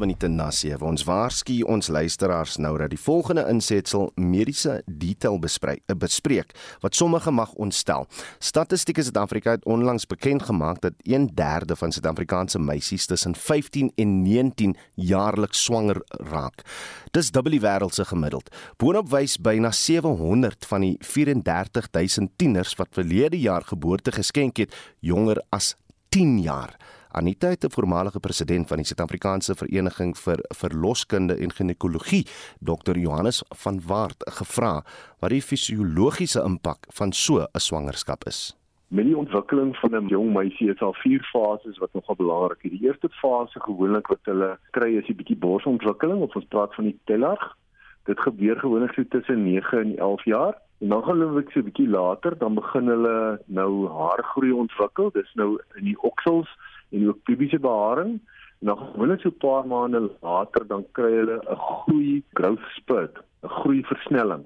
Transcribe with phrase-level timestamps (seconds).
[0.00, 0.80] minute na 7.
[0.86, 6.94] Ons waarsku ons luisteraars nou dat die volgende insetsel mediese detail bespreek, eh, bespreek wat
[6.96, 8.06] sommige mag ontstel.
[8.38, 14.76] Statistiek Suid-Afrika het onlangs bekend gemaak dat 1/3 van Suid-Afrikaanse meisies tussen 15 en 19
[14.94, 16.64] jaarliks swanger raak.
[17.10, 18.50] Dis dubbel die wêreld se gemiddeld.
[18.76, 25.42] Boonop wys byna 700 van die 34000 tieners wat verlede jaar geboorte geskenk het, jonger
[25.50, 25.76] as
[26.08, 26.76] 10 jaar.
[27.12, 32.26] Anita het 'n voormalige president van die Suid-Afrikaanse Vereniging vir Verloskunde en Ginekologie,
[32.60, 32.96] Dr.
[32.96, 34.84] Johannes van Waart, gevra
[35.18, 38.56] wat die fisiologiese impak van so 'n swangerskap is.
[38.88, 42.70] Met die ontwikkeling van 'n jong meisie is al vier fases wat nogal belangrik is.
[42.70, 46.84] Die eerste fase gewoonlik wat hulle kry is 'n bietjie borsontwikkeling of ons praat van
[46.84, 47.56] die tellarg.
[48.04, 50.54] Dit gebeur gewoonlik so tussen 9 en 11 jaar.
[50.80, 55.10] En dan gaan hulle so 'n bietjie later, dan begin hulle nou haargroei ontwikkel.
[55.10, 56.48] Dis nou in die oksels
[56.90, 58.20] en ook pubiese beharing.
[58.60, 63.18] En dan gewoonlik so 'n paar maande later dan kry hulle 'n groei growth spurt,
[63.42, 64.44] 'n groei versnelling.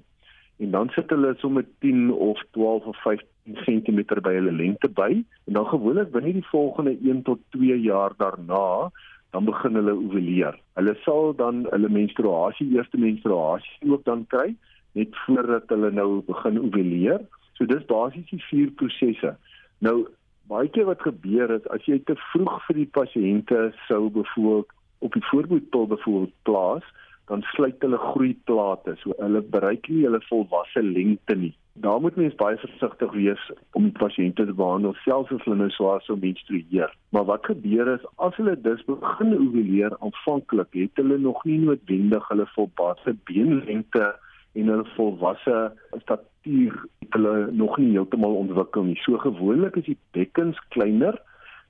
[0.58, 3.24] En dan sit hulle so met 10 of 12 of 15
[3.64, 8.12] cm by hulle lengte by en dan gewoonlik binne die volgende 1 tot 2 jaar
[8.16, 8.90] daarna
[9.30, 10.58] dan begin hulle ovuleer.
[10.78, 14.54] Hulle sal dan hulle menstruasie, eerste menstruasie ook dan kry
[14.94, 17.24] net voordat hulle nou begin ovuleer.
[17.58, 19.34] So dis basies die vier prosesse.
[19.78, 20.06] Nou
[20.48, 24.64] baie keer wat gebeur is as jy te vroeg vir die pasiënte sou bevoel
[25.04, 26.84] op die voorboedpil bevoel plaas,
[27.28, 31.54] dan sluit hulle groeiplate, so hulle bereik nie hulle volwasse lengte nie.
[31.84, 33.44] Daar moet mens baie versigtig wees
[33.78, 36.92] om pasiënte te behandel selfs as hulle nou swaar sou menstrueer.
[37.16, 42.28] Maar wat gebeur is as hulle dus begin ovuleer aanvanklik, het hulle nog nie noodwendig
[42.30, 44.12] hulle volwasse beenlengte
[44.54, 46.74] en hulle volwasse statuur
[47.14, 48.98] hulle nog nie heeltemal ontwikkel nie.
[49.02, 51.18] So gewoonlik is die bekkens kleiner.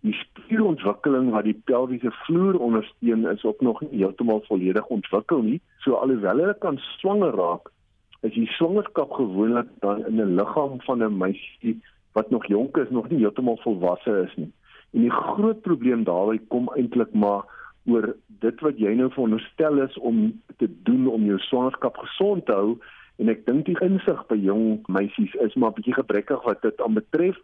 [0.05, 5.61] Die spierontwikkeling wat die pelviese vloer ondersteun is ook nog nie heeltemal volledig ontwikkel nie.
[5.85, 7.71] So alhoewel hulle kan swanger raak,
[8.25, 11.81] is die swangerskap gewoonlik dan in 'n liggaam van 'n meisie
[12.13, 14.53] wat nog jonk is, nog nie heeltemal volwasse is nie.
[14.93, 17.43] En die groot probleem daarby kom eintlik maar
[17.85, 22.57] oor dit wat jy nou veronderstel is om te doen om jou swangerskap gesond te
[22.57, 22.77] hou.
[23.23, 26.97] En ek dink die insig by jong meisies is maar bietjie gebrekkig wat dit aan
[26.99, 27.39] betref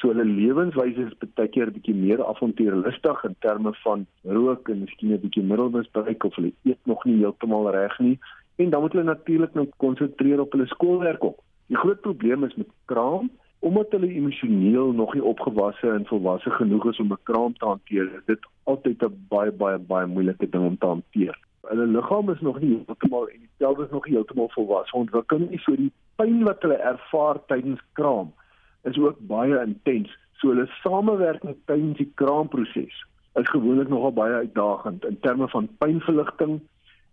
[0.00, 4.04] so hulle lewenswyse is baie keer bietjie meer avontuurlustig in terme van
[4.36, 8.18] rook en miskien 'n bietjie middelmisbruik of hulle eet nog nie heeltemal reg nie.
[8.56, 11.40] En dan moet hulle natuurlik nou konsentreer op hulle skoolwerk op.
[11.66, 13.30] Die groot probleem is met kraam
[13.64, 18.04] omdat hulle emosioneel nog nie opgewasse en volwasse genoeg is om 'n kraam te hanteer,
[18.18, 21.38] is dit altyd 'n baie baie baie moeilike ding om te hanteer.
[21.60, 25.58] Hulle liggaam is nog nie heeltemal en die pelvis nog nie heeltemal volwasse ontwikkel nie,
[25.58, 28.32] so die pyn wat hulle ervaar tydens kraam
[28.82, 30.10] is ook baie intens.
[30.32, 33.04] So hulle samewerking tydens die kraamproses
[33.34, 36.60] is gewoonlik nogal baie uitdagend in terme van pynverligting.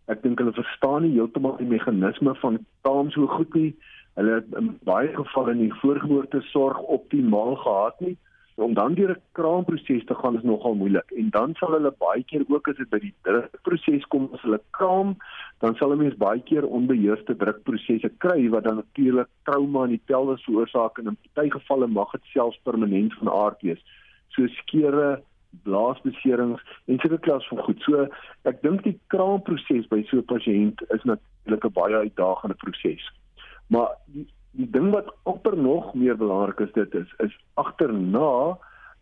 [0.06, 3.76] Ek dink hulle verstaan nie heeltemal die meganisme van kraam so goed nie
[4.20, 8.18] hulle in baie gevalle in die voorgeboorte sorg optimaal gehad nie.
[8.62, 11.12] Om dan deur 'n kraamproses te gaan is nogal moeilik.
[11.12, 14.62] En dan sal hulle baie keer ook as dit by die drukproses kom as hulle
[14.72, 15.16] kraam
[15.60, 20.06] dan sal 'n mens baie keer onbeheerste drukprosesse kry wat dan natuurlik trauma in die
[20.06, 23.82] pelvis veroorsaak en in baie gevalle mag dit selfs permanent van aard wees.
[24.28, 25.22] So skeure
[25.64, 27.82] blaasbeserings en sulke klas van goed.
[27.82, 28.08] So
[28.44, 33.21] ek dink die kraamproses by so 'n pasiënt is natuurlik 'n baie uitdagende proses
[33.72, 38.58] Maar die die ding wat amper nog meer belangrik is dit is is agterna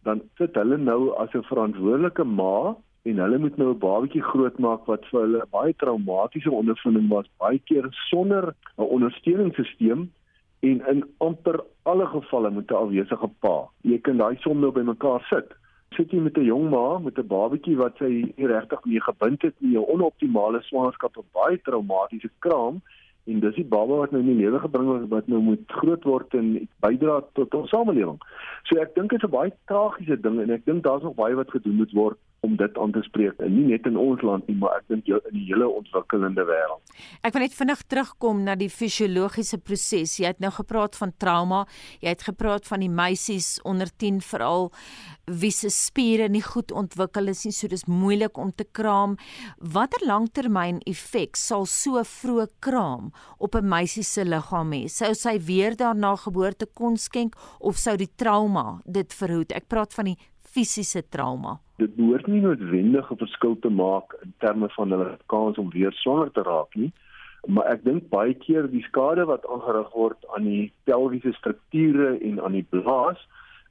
[0.05, 2.75] dan sit hulle nou as 'n verantwoordelike ma
[3.09, 7.59] en hulle moet nou 'n babatjie grootmaak wat vir hulle baie traumatiese ondervinding was baie
[7.59, 10.11] keer sonder 'n ondersteuningssisteem
[10.59, 13.69] en in amper alle gevalle met 'n afwesige pa.
[13.81, 15.49] Jy kan daai som nou bymekaar sit.
[15.95, 19.41] Sit jy met 'n jong ma met 'n babatjie wat sy nie regtig mee gebind
[19.41, 22.81] het nie, 'n onoptimale swangerskap, 'n baie traumatiese kraam
[23.29, 26.03] en dis die baba wat nou in die lewe gebring word wat nou moet groot
[26.03, 26.51] word en
[26.85, 28.17] bydra tot ons samelewing.
[28.69, 31.35] So ek dink dit is 'n baie tragiese ding en ek dink daar's nog baie
[31.35, 34.47] wat gedoen moet word om dit aan te spreek en nie net in ons land
[34.47, 36.93] nie maar ek dink in die hele ontwikkelende wêreld.
[37.25, 40.17] Ek wil net vinnig terugkom na die fisiologiese proses.
[40.19, 41.65] Jy het nou gepraat van trauma,
[42.03, 44.69] jy het gepraat van die meisies onder 10 veral
[45.29, 49.17] wie se spiere nie goed ontwikkel is nie, so dis moeilik om te kraam.
[49.59, 54.87] Watter langtermyn effek sal so vroeg kraam op 'n meisie se liggaam hê?
[54.89, 59.51] Sou sy weer daarna geboorte kon skenk of sou die trauma dit verhoed?
[59.51, 60.17] Ek praat van die
[60.53, 61.59] fisiese trauma.
[61.77, 65.91] Dit behoort nie noodwendig 'n verskil te maak in terme van hulle kans om weer
[65.91, 66.91] swanger te raak nie.
[67.47, 72.41] Maar ek dink baie keer die skade wat aangerig word aan die pelviese strukture en
[72.43, 73.21] aan die blaas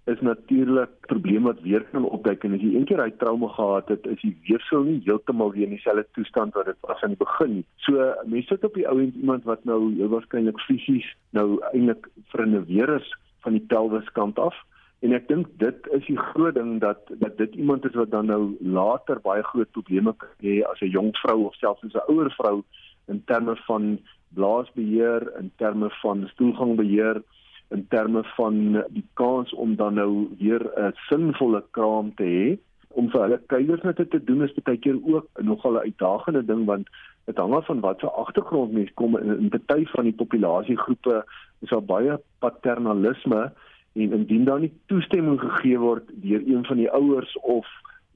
[0.09, 3.89] is natuurlik 'n probleem wat weer kan opduik en as jy eendag hy trauma gehad
[3.89, 7.25] het, is die weefsel nie heeltemal weer in dieselfde toestand wat dit was aan die
[7.25, 7.65] begin nie.
[7.77, 12.09] So mense sit op die ou end iemand wat nou heel waarskynlik fisies nou eintlik
[12.33, 14.55] verinneweer is van die pelwiskant af.
[15.01, 18.27] En ek dink dit is die groot ding dat dat dit iemand is wat dan
[18.27, 22.11] nou later baie groot probleme kan hê as 'n jong vrou of selfs as 'n
[22.13, 22.65] ouer vrou
[23.07, 23.99] in terme van
[24.35, 27.23] blaasbeheer, in terme van stoelgangbeheer,
[27.71, 32.59] in terme van die kans om dan nou weer 'n sinvolle kraam te hê.
[32.89, 36.89] Om vir hulle kuiersnette te doen is baie keer ook nogal 'n uitdagende ding want
[37.25, 41.25] dit hang af van watter agtergrond mens kom in, in baie van die populasiegroepe
[41.61, 43.53] is daar baie paternalisme
[43.99, 47.67] en indien daar nie toestemming gegee word deur een van die ouers of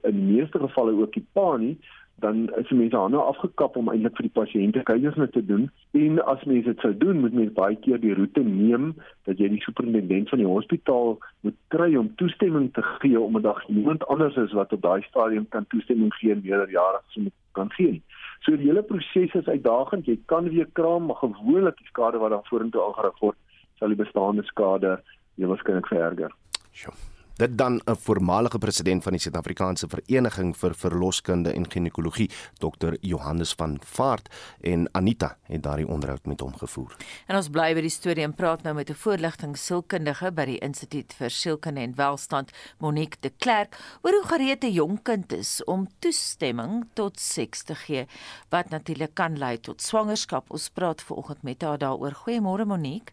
[0.03, 1.77] in die meeste gevalle ook die pa nie
[2.23, 5.69] dan is mense hande afgekap om eintlik vir die pasiënte kuiersnit te doen
[5.99, 8.93] en as mense dit sou doen moet mense baie keer die roete neem
[9.29, 13.65] dat jy die superintendent van die hospitaal moet kry om toestemming te gee omdat daar
[13.69, 18.03] niemand anders is wat op daai stadium kan toestemming gee meerderjarig so moet kan gee.
[18.43, 20.09] So die hele proses is uitdagend.
[20.09, 23.39] Jy kan weer kraam, maar gewoonlik die skade wat dan vorentoe aangerig word,
[23.79, 24.97] sal die bestaande skade
[25.35, 26.35] jy waarskynlik vererger.
[26.73, 26.95] Sjoe.
[27.37, 32.93] Dit dan 'n voormalige president van die Suid-Afrikaanse Vereniging vir Verloskunde en Ginekologie, Dr.
[33.01, 34.29] Johannes van Vaart
[34.61, 36.97] en Anita het daardie onderhoud met hom gevoer.
[37.27, 40.59] En ons bly by die storie en praat nou met 'n voorligting sielkundige by die
[40.59, 45.65] Instituut vir Sielkunde en Welstand, Monique de Klerk, oor hoe gereed 'n jong kind is
[45.65, 48.07] om toestemming tot seks te gee,
[48.49, 50.51] wat natuurlik kan lei tot swangerskap.
[50.51, 52.13] Ons praat vanoggend met haar daaroor.
[52.13, 53.13] Goeiemôre Monique.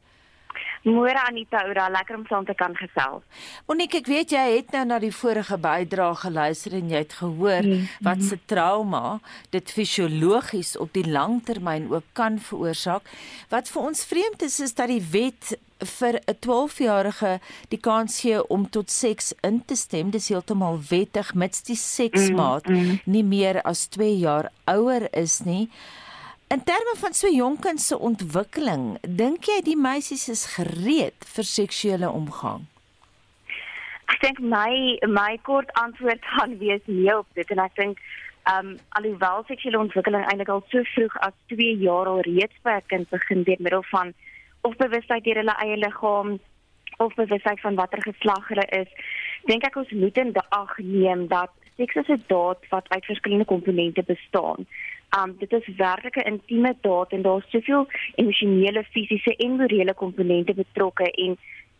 [0.88, 3.24] Môre Anita, oor lekker om saam te kan gesels.
[3.68, 7.64] Monique, ek weet jy het nou na die vorige bydrae geluister en jy het gehoor
[7.64, 7.88] mm -hmm.
[8.08, 9.20] wat se trauma
[9.50, 13.04] dit fisiologies op die langtermyn ook kan veroorsaak.
[13.50, 17.40] Wat vir ons vreemd is is dat die wet vir 'n 12-jarige
[17.70, 20.10] die kans gee om tot seks in te stem.
[20.10, 23.00] Dis heeltemal wettig mits die seksmaat mm -hmm.
[23.04, 25.70] nie meer as 2 jaar ouer is nie.
[26.50, 31.46] In terme van so jonk kind se ontwikkeling, dink jy die meisies is gereed vir
[31.46, 32.64] seksuele omgang?
[34.10, 38.02] Ek dink my my kort antwoord gaan wees nee op dit en ek dink
[38.50, 42.80] ehm um, alhoewel seksuele ontwikkeling eintlik al so vroeg as 2 jaar al reeds by
[42.80, 44.14] 'n kind begin deur middel van
[44.66, 46.40] of bewustheid deur hulle eie liggaam
[46.98, 48.90] of bewustheid van watter geslag hulle is,
[49.46, 53.46] dink ek ons moet in ag neem dat seks is 'n daad wat uit verskillende
[53.46, 54.60] komponente bestaan.
[55.20, 60.54] Um dit is werklik 'n intieme daad en daar's soveel emosionele, fisiese en morele komponente
[60.54, 61.38] betrokke en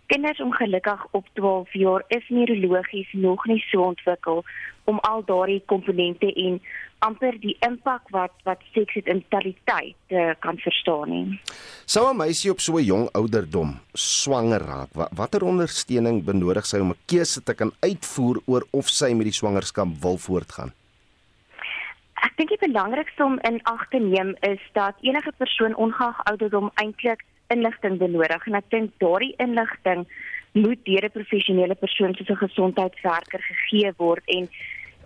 [0.10, 4.44] kinders ongelukkig op 12 jaar is neurologies nog nie so ontwikkel
[4.90, 6.58] om al daardie komponente en
[7.06, 11.40] amper die impak wat wat seks het in totaliteit te kan verstaan nie.
[11.86, 16.92] Sou 'n meisie op so 'n jong ouderdom swanger raak, watter ondersteuning benodig sy om
[16.92, 20.74] 'n keuse te kan uitvoer oor of sy met die swangerskap wil voortgaan?
[22.14, 26.72] Ek dink die belangrikste om in ag te neem is dat enige persoon ongeag ouderdom
[26.74, 27.24] eintlik
[27.54, 30.06] inligting benodig en ek dink daardie inligting
[30.54, 34.50] moet deur 'n professionele persoon soos 'n gesondheidswerker gegee word en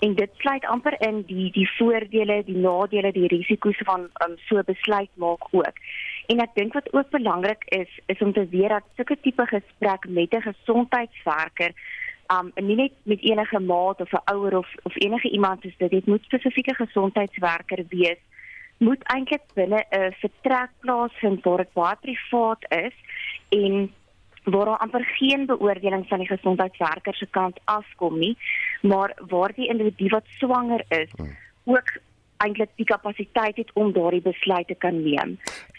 [0.04, 4.64] en dit sluit amper in die die voordele, die nadele, die risiko's van um, so
[4.66, 5.78] besluit maak ook.
[6.28, 10.08] En ek dink wat ook belangrik is, is om te weet dat sulke tipe gesprek
[10.08, 11.72] met 'n gesondheidswerker
[12.32, 15.92] um nie net met enige maat of 'n ouer of of enige iemand soos dit
[15.92, 18.20] dit moet spesifieke gesondheidswerker wees
[18.78, 22.96] moet eintlik binne 'n vertrek plaasvind waar dit baie privaat is
[23.50, 23.94] en
[24.44, 28.38] waar daar amper geen beoordeling van die gesondheidswerker se kant afkom nie
[28.82, 31.38] maar waar die individu wat swanger is hmm.
[31.64, 31.90] ook
[32.44, 35.38] eintlik die kapasiteit het om daardie besluit te kan neem.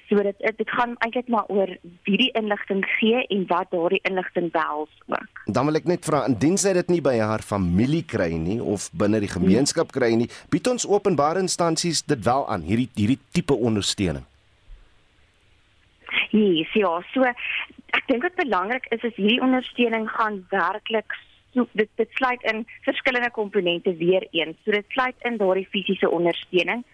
[0.09, 1.71] So dit dit gaan eintlik maar oor
[2.05, 5.43] wie die inligting gee en wat daardie inligting behels ook.
[5.47, 8.91] Dan wil ek net vra indien sy dit nie by haar familie kry nie of
[8.93, 13.57] binne die gemeenskap kry nie, bied ons openbare instansies dit wel aan hierdie hierdie tipe
[13.57, 14.27] ondersteuning.
[16.35, 21.17] Nee, ja, so ek dink wat belangrik is is hierdie ondersteuning gaan werklik
[21.55, 24.57] so dit dit sluit in verskillende komponente weer een.
[24.65, 26.85] So dit sluit in daardie fisiese ondersteuning.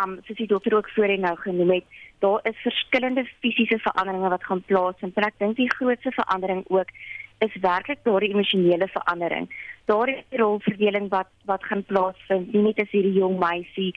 [0.00, 1.84] Um soos die dokter ook voorheen nou genoem het,
[2.18, 5.16] daar is verskillende fisiese veranderinge wat gaan plaasvind.
[5.16, 6.88] En ek dink die grootste verandering ook
[7.38, 9.48] is werklik daardie emosionele verandering.
[9.90, 13.92] Daardie rolverdeling wat wat gaan plaasvind, nie net as hierdie jong meisie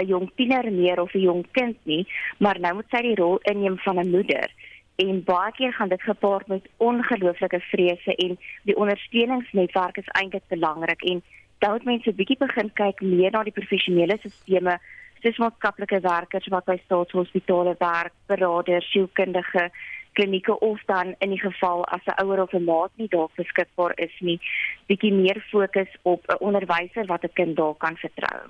[0.00, 2.06] 'n jong tiener meer of 'n jong kind nie,
[2.38, 4.50] maar nou moet sy die rol inneem van 'n moeder
[4.96, 11.02] en baie keer gaan dit gepaard met ongelooflike vrese en die ondersteuningsnetwerk is eintlik belangrik
[11.02, 11.22] en
[11.58, 14.78] dan moet mense bietjie begin kyk meer na die professionele sisteme
[15.24, 19.70] soos maatskaplike werkers wat by staatshospitale werk, beraders, sielkundige
[20.14, 23.92] klinieke of dan in die geval as 'n ouer of 'n maat nie daar beskikbaar
[23.96, 24.38] is nie,
[24.86, 28.40] bietjie meer fokus op 'n onderwyser wat 'n kind daar kan vertrou.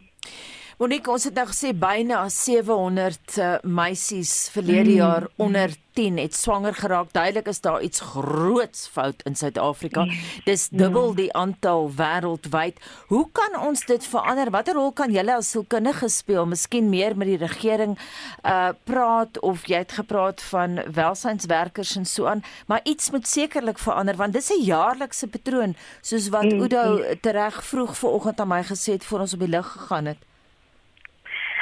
[0.74, 4.96] Monique, ons het nou gesê byna 700 uh, meisies verlede mm.
[4.96, 7.12] jaar onder 10 het swanger geraak.
[7.14, 10.02] Duidelik is daar iets groots fout in Suid-Afrika.
[10.04, 10.24] Mm.
[10.44, 11.14] Dis dubbel ja.
[11.20, 12.82] die aantal wêreldwyd.
[13.06, 14.50] Hoe kan ons dit verander?
[14.50, 16.50] Watter rol kan julle as sielkundige speel?
[16.50, 17.94] Miskien meer met die regering
[18.42, 23.78] uh praat of jy het gepraat van welsynswerkers en so aan, maar iets moet sekerlik
[23.78, 26.60] verander want dis 'n jaarlikse patroon soos wat mm.
[26.66, 30.18] Udo tereg vroeg vanoggend aan my gesê het voor ons op die lig gegaan het.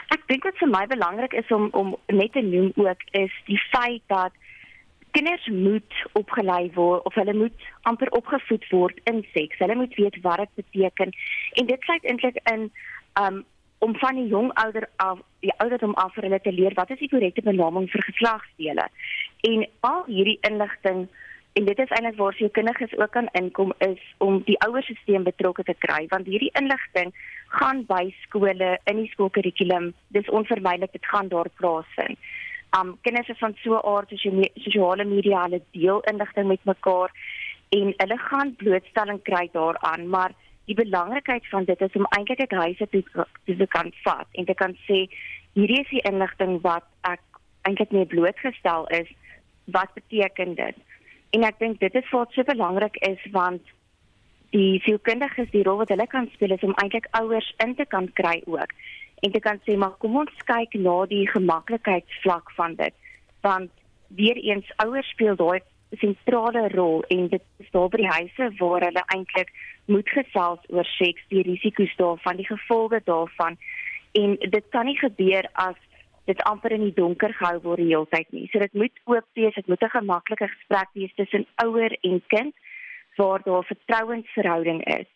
[0.09, 3.61] Ek dink wat vir my belangrik is om om net te noem ook is die
[3.71, 4.33] feit dat
[5.13, 9.59] kinders moet opgelei word of hulle moet amper opgevoed word in seks.
[9.59, 11.13] Hulle moet weet wat dit beteken
[11.53, 12.71] en dit sluit eintlik in
[13.21, 13.45] um
[13.83, 17.01] om van die jong ouder af die ouderdom af vir hulle te leer wat is
[17.03, 18.85] die korrekte benaming vir geslagsdele.
[19.49, 21.09] En al hierdie inligting
[21.53, 25.63] en dit is eintlik waar se kinders ook kan inkom is om die ouerstelsel betrokke
[25.69, 27.13] te kry want hierdie inligting
[27.59, 29.91] gaan by skole in die skoolkurrikulum.
[30.17, 32.19] Dis onvermydelik dit gaan daar plaasvind.
[32.79, 37.13] Um kinders is van so aard as jy sosiale media hulle deel inligting met mekaar
[37.77, 40.33] en hulle gaan blootstelling kry daaraan maar
[40.71, 44.55] die belangrikheid van dit is om eintlik 'n huise toe te kan vat en te
[44.55, 45.05] kan sê
[45.53, 47.21] hierdie is die inligting wat ek
[47.69, 49.09] eintlik nie blootgestel is.
[49.65, 50.77] Wat beteken dit
[51.33, 53.63] En ek dink dit is wat so belangrik is want
[54.53, 58.11] die sielkundiges die rol wat hulle kan speel is om eintlik ouers in te kan
[58.19, 58.75] kry ook
[59.23, 62.95] en te kan sê maar kom ons kyk na die gemaklikheidsvlak van dit.
[63.47, 63.71] Want
[64.19, 65.61] weer eens ouers speel daai
[66.01, 69.53] sentrale rol en dit is daar by die huise waar hulle eintlik
[69.93, 73.59] moet gesels oor seks, die risiko's daarvan, die gevolge daarvan.
[74.19, 75.79] En dit kan nie gebeur as
[76.25, 78.49] dit amper in die donker gehou word die hele tyd nie.
[78.53, 82.55] So dit moet oop wees, dit moet 'n gemaklike gesprek wees tussen ouer en kind
[83.17, 85.09] waar daar 'n vertrouensverhouding is.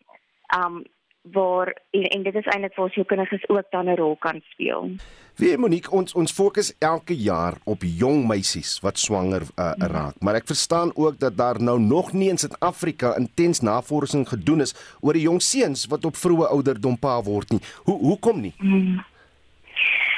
[0.57, 0.85] Um
[1.33, 4.91] waar en, en dit is eintlik waar sielkundiges ook dan 'n rol kan speel.
[5.35, 10.35] Wie Monique ons ons fokus elke jaar op jong meisies wat swanger uh, raak, maar
[10.35, 15.13] ek verstaan ook dat daar nou nog nie in Suid-Afrika intens navorsing gedoen is oor
[15.13, 17.61] die jong seuns wat op vroeë ouderdom pa word nie.
[17.85, 18.55] Hoe hoekom nie?
[18.59, 19.05] Hmm.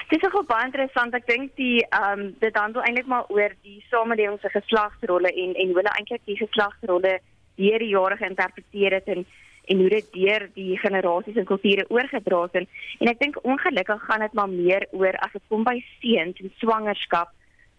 [0.09, 1.15] Dit is ook baie interessant.
[1.15, 5.53] Ek dink die ehm um, dit handel eintlik maar oor die samelewing se geslagsrolle en
[5.55, 7.19] en hoe hulle eintlik die geslagsrolle
[7.61, 9.27] deur die jare geïnterpreteer het en
[9.69, 12.69] en hoe dit deur die generasies en kulture oorgedra het.
[13.01, 16.57] En ek dink ongelukkig gaan dit maar meer oor as dit kom by seuns en
[16.63, 17.35] swangerskap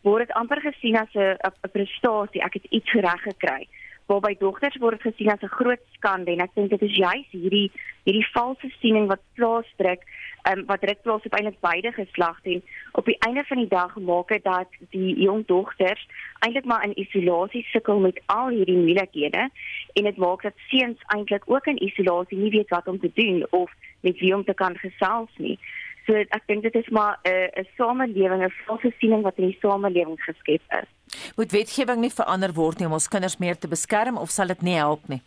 [0.06, 2.46] word dit amper gesien as 'n 'n prestasie.
[2.46, 3.68] Ek het iets reg gekry.
[4.08, 6.96] Maar by dogters word dit gesien as 'n groot skande en ek dink dit is
[6.96, 7.72] juist hierdie
[8.06, 10.02] hierdie valse siening wat plaasdruk
[10.52, 14.44] um, wat plaas op eintlik beide geslagte op die einde van die dag maak dit
[14.44, 16.08] dat die jong dogters
[16.40, 19.50] eintlik maar in isolasie sukkel met al hierdie moeilikhede
[19.94, 23.46] en dit maak dat seuns eintlik ook in isolasie nie weet wat om te doen
[23.50, 25.60] of met wie om te kan gesels nie.
[26.06, 29.46] So ek dink dit is maar 'n uh, 'n samelewing, 'n valse siening wat in
[29.46, 30.90] die samelewing geskep is.
[31.36, 34.62] Moet wetgewing nie verander word nie om ons kinders meer te beskerm of sal dit
[34.62, 35.22] nie help nie?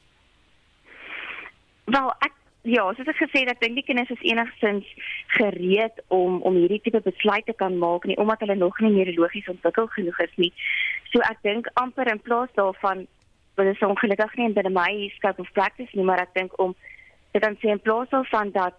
[1.85, 2.33] Wel, ek
[2.63, 4.87] Ja, soos ek gesê het, ek dink die kinders is enigstens
[5.35, 9.51] gereed om om hierdie tipe besluite te kan maak nie omdat hulle nog nie neurologies
[9.51, 10.53] ontwikkel genoeg is nie.
[11.11, 13.09] So ek dink amper in plaas daarvan
[13.59, 16.77] wat is ongelukkig nie binne my scope of practice nie, maar ek dink om
[17.35, 18.79] dit dan sê in plaas daarvan dat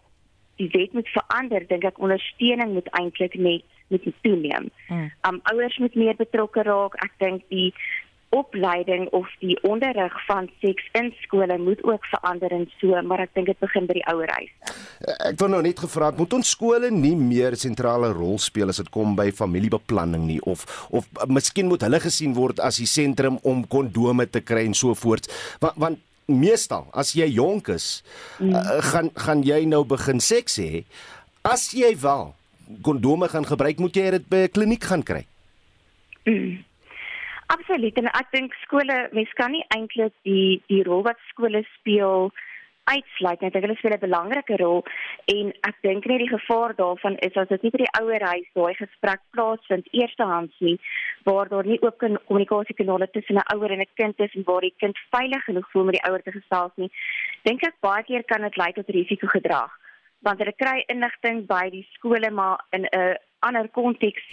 [0.62, 4.72] die wet moet verander, dink ek ondersteuning moet eintlik net moet toeneem.
[4.88, 5.12] Hmm.
[5.28, 6.96] Um ouers moet meer betrokke raak.
[7.04, 7.74] Ek dink die
[8.34, 13.34] opleiding of die onderrig van seks in skole moet ook verander en so, maar ek
[13.38, 14.52] dink dit begin by die ouerhuis.
[15.30, 18.82] Ek wou nou net gevra het, moet ons skole nie meer sentrale rol speel as
[18.82, 23.40] dit kom by familiebeplanning nie of of miskien moet hulle gesien word as die sentrum
[23.48, 25.30] om kondome te kry en so voort.
[25.62, 28.02] Want want meestal as jy jonk is,
[28.40, 28.54] mm.
[28.56, 30.84] uh, gaan gaan jy nou begin seks hê.
[31.44, 32.32] As jy wel
[32.82, 35.25] kondome gaan gebruik, moet jy dit by 'n kliniek gaan kry.
[36.25, 36.63] Mm.
[37.47, 42.31] Absoluut en ek dink skole mens kan nie eintlik die die rol wat skole speel
[42.83, 44.83] uitsluit net hulle speel 'n belangrike rol
[45.33, 48.73] en ek dink net die gevaar daarvan is as dit nie by die ouerhuis daai
[48.79, 50.77] gesprek plaasvind eerstehands nie
[51.23, 54.62] waar daar nie ook 'n kommunikasiekanale tussen 'n ouer en 'n kind is en waar
[54.62, 56.91] die kind veilig genoeg voel met die ouer te gesels nie
[57.43, 59.71] dink ek baie keer kan dit lei tot risikogedrag.
[60.21, 64.23] Want hulle kry inligting by die skole maar in 'n ander konteks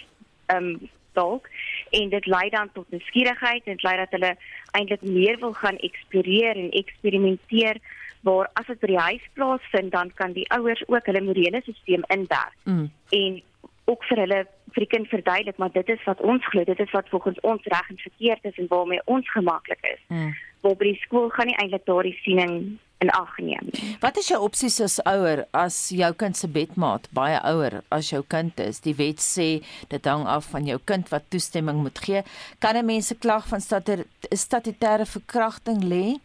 [0.47, 1.49] ehm um, dalk
[1.89, 4.35] en dit lei dan tot nuuskierigheid en dit lei dat hulle
[4.71, 7.81] eintlik meer wil gaan eksploreer en eksperimenteer
[8.21, 12.05] waar as dit by die huis plaasvind dan kan die ouers ook hulle morele stelsel
[12.07, 12.57] inwerk.
[12.63, 12.91] Mm.
[13.09, 13.41] En
[13.85, 14.41] ook vir hulle
[14.71, 17.65] vir die kind verduidelik maar dit is wat ons glo dit is wat volgens ons
[17.73, 19.99] reg en verkeerd is en waarmee ons gemaklik is.
[20.07, 20.31] Hmm.
[20.61, 22.55] Waar by die skool gaan nie eintlik daardie siening
[23.01, 23.69] in ag neem.
[23.99, 28.21] Wat is jou opsies as ouer as jou kind se bedmaat baie ouer as jou
[28.27, 28.81] kind is?
[28.85, 29.49] Die wet sê
[29.89, 32.21] dit hang af van jou kind wat toestemming moet gee.
[32.59, 36.19] Kan 'n mens 'n klag van statutêre verkrachting lê?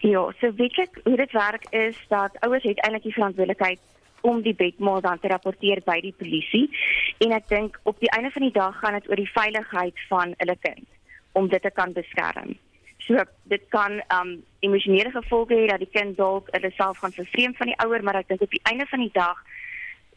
[0.00, 3.78] Ja, so weet ek hoe dit werk is dat ouers het eintlik die verantwoordelikheid
[4.20, 6.70] om die bedmaal dan te rapporteer by die polisie
[7.18, 10.34] en ek dink op die einde van die dag gaan dit oor die veiligheid van
[10.38, 10.86] hulle kind
[11.32, 12.58] om dit te kan beskerm.
[13.06, 17.54] So dit kan um emosionele gevolge hê dat die kind dalk hulle self gaan vervreem
[17.54, 19.38] van die ouer, maar ek dink op die einde van die dag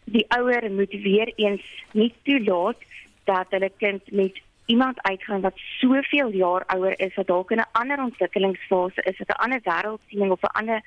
[0.05, 2.77] die ouer moet weer eens nie toelaat
[3.25, 7.71] dat hulle kind met iemand uitgaan wat soveel jaar ouer is, wat dalk in 'n
[7.71, 10.81] ander ontwikkelingsfase is, wat 'n ander wêreldsiening of 'n ander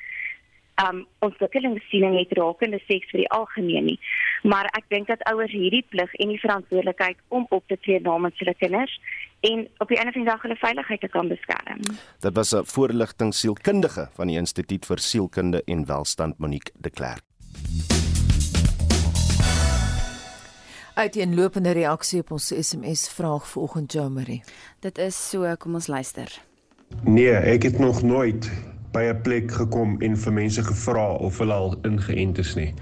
[0.82, 3.98] um ontwikkelingssiening het rakende seks vir die algemeen nie.
[4.42, 8.38] Maar ek dink dat ouers hierdie plig en die verantwoordelikheid om op te tree namens
[8.38, 8.94] hulle kinders
[9.46, 11.82] en op die einde van die dag hulle veiligheid te kan beskerm.
[12.20, 17.22] Dit was 'n voorligting sielkundige van die Instituut vir Sielkunde en Welstand Monique de Klerk.
[20.94, 24.42] Uiteenlopende reaksie op ons SMS vraag vanoggend Jo Marie.
[24.80, 26.40] Dit is so, kom ons luister.
[27.04, 28.50] Nee, ek het nog nooit
[28.92, 32.74] by 'n plek gekom en vir mense gevra of hulle al ingeënt is nie.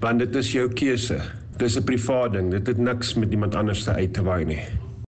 [0.00, 1.20] Want dit is jou keuse.
[1.56, 2.50] Dis 'n privaat ding.
[2.50, 4.62] Dit het niks met iemand anders te uit te waai nie.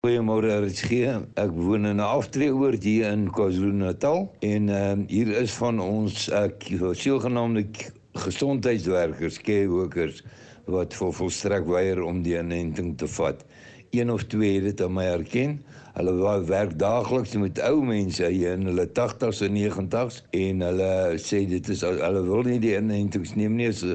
[0.06, 0.92] Goeiemôre RSG.
[1.34, 6.30] Ek woon in 'n aftreeoord hier in KwaZulu-Natal en ehm uh, hier is van ons
[6.30, 7.66] ek uh, sogenaamde
[8.14, 10.24] gesondheidswerkers, care workers
[10.66, 13.46] wat vir volstrek weier om die inenting te vat.
[13.90, 15.60] Een of twee het dit aan my erken.
[15.96, 21.46] Hulle werk daagliks met ou mense hier in hulle 80s en 90s en hulle sê
[21.48, 23.86] dit is hulle wil nie die inentings neem nie as,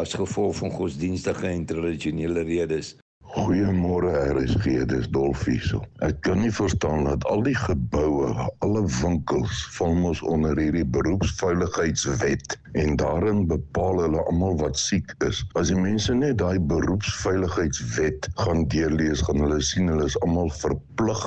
[0.00, 2.96] as gevolg van godsdienstige en tradisionele redes.
[3.30, 5.78] Goeiemôre RSG, dis Dolfiso.
[6.02, 8.32] Ek kan nie verstaan dat al die geboue,
[8.66, 15.44] alle winkels val mos onder hierdie beroepsveiligheidswet en daarin bepaal hulle almal wat siek is.
[15.54, 21.22] As die mense net daai beroepsveiligheidswet gaan deurlees, gaan hulle sien hulle is almal verplig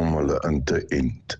[0.00, 1.36] om hulle in te ent.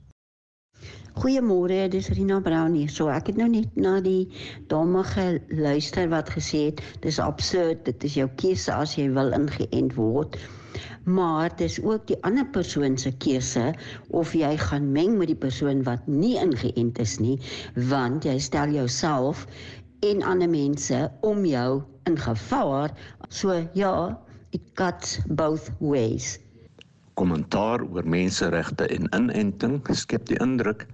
[1.18, 2.90] Goeiemôre, dis Rina Brown hier.
[2.94, 4.28] So ek het nou net na die
[4.70, 9.96] dame geluister wat gesê het dis absurd, dit is jou keuse as jy wil ingeënt
[9.98, 10.38] word.
[11.10, 13.66] Maar dis ook die ander persoon se keuse
[14.14, 17.34] of jy gaan meng met die persoon wat nie ingeënt is nie,
[17.90, 19.42] want jy stel jouself
[20.06, 22.94] en ander mense om jou in gevaar.
[23.26, 23.96] So ja,
[24.54, 26.36] it cuts both ways
[27.18, 30.84] kommentaar oor menseregte en inenting skep die indruk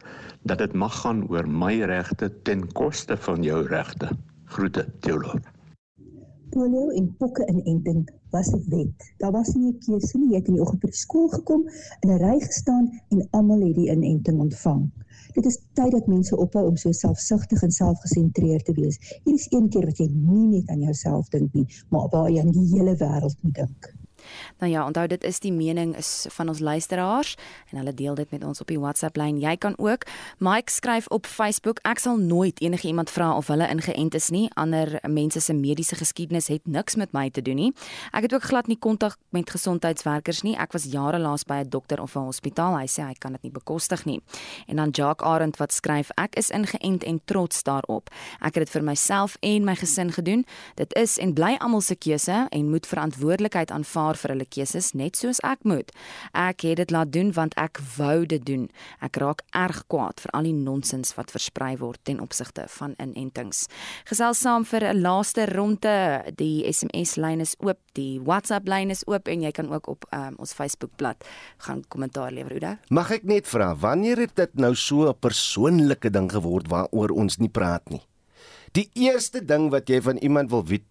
[0.48, 4.08] dat dit mag gaan oor my regte ten koste van jou regte.
[4.54, 5.34] Groete, Theolo.
[6.54, 9.12] Polio en pokke inenting was 'n wet.
[9.18, 10.30] Daar was nie 'n keuse nie.
[10.30, 11.62] Jy het in die oggend by die skool gekom,
[12.00, 14.90] in 'n ry gestaan en almal het die inenting ontvang.
[15.32, 19.20] Dit is tyd dat mense ophou om so selfsugtig en selfgesentreerd te wees.
[19.24, 22.40] Hier is een keer wat jy nie net aan jouself dink nie, maar waar jy
[22.40, 23.94] aan die hele wêreld moet dink.
[24.58, 27.36] Nou ja, onthou dit is die mening is van ons luisteraars
[27.70, 29.40] en hulle deel dit met ons op die WhatsApp lyn.
[29.40, 30.06] Jy kan ook
[30.38, 31.78] Mike skryf op Facebook.
[31.82, 34.50] Ek sal nooit enige iemand vra of hulle ingeënt is nie.
[34.54, 37.72] Ander mense se mediese geskiedenis het niks met my te doen nie.
[38.12, 40.56] Ek het ook glad nie kontak met gesondheidswerkers nie.
[40.56, 42.78] Ek was jare laas by 'n dokter of 'n hospitaal.
[42.78, 44.20] Hy sê hy kan dit nie bekostig nie.
[44.66, 48.10] En dan Jacques Arend wat skryf: Ek is ingeënt en trots daarop.
[48.40, 50.44] Ek het dit vir myself en my gesin gedoen.
[50.74, 55.16] Dit is en bly almal se keuse en moet verantwoordelikheid aanvaar vir hulle keuses net
[55.16, 55.90] soos ek moet.
[56.32, 58.68] Ek het dit laat doen want ek wou dit doen.
[59.00, 63.66] Ek raak erg kwaad vir al die nonsens wat versprei word ten opsigte van inentings.
[64.04, 66.22] Gesels saam vir 'n laaste ronde.
[66.36, 70.04] Die SMS lyn is oop, die WhatsApp lyn is oop en jy kan ook op
[70.12, 71.24] um, ons Facebook bladsy
[71.58, 72.76] gaan kommentaar lewer, Oudo.
[72.90, 77.38] Mag ek net vra, wanneer het dit nou so 'n persoonlike ding geword waaroor ons
[77.38, 78.02] nie praat nie?
[78.74, 80.82] Die eerste ding wat jy van iemand wil weet,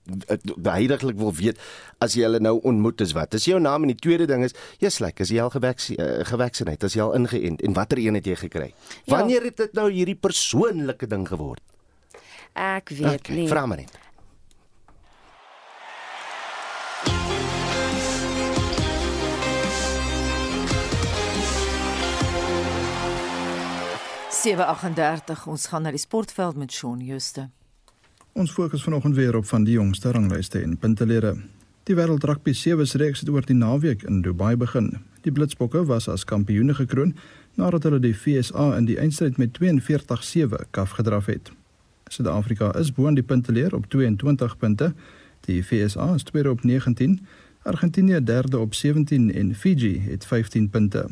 [0.63, 1.60] heiliglik wil weet
[2.04, 3.36] as jy hulle nou ontmoet is wat?
[3.36, 6.88] Is jou naam en die tweede ding is, jy's lekker, is jy al gevaksinate, uh,
[6.88, 8.69] is jy al ingeënt en watter een het jy gekry?
[9.04, 9.17] Ja.
[9.17, 11.60] Wanneer het dit nou hierdie persoonlike ding geword?
[12.56, 13.50] Ek weet okay, nie.
[13.52, 14.00] Vra maar net.
[24.32, 27.50] Sewe 38 ons gaan na die sportveld met Shaun Jooste.
[28.34, 31.36] Ons fokus vanoggend weer op van die jongste ranglyste en puntelere.
[31.86, 34.88] Die wêreld rugby sewees reeks het oor die naweek in Dubai begin.
[35.22, 37.13] Die Blitsbokke was as kampioene gekroon
[37.62, 41.52] nadat hulle die FSA in die eindstryd met 42-7 kaf gedraf het.
[42.10, 44.93] Suid-Afrika is bo in die punteleer op 22 punte
[45.46, 47.19] Die FSA is tweede op 19,
[47.63, 51.06] Argentinië derde op 17 en Fiji het 15 punte.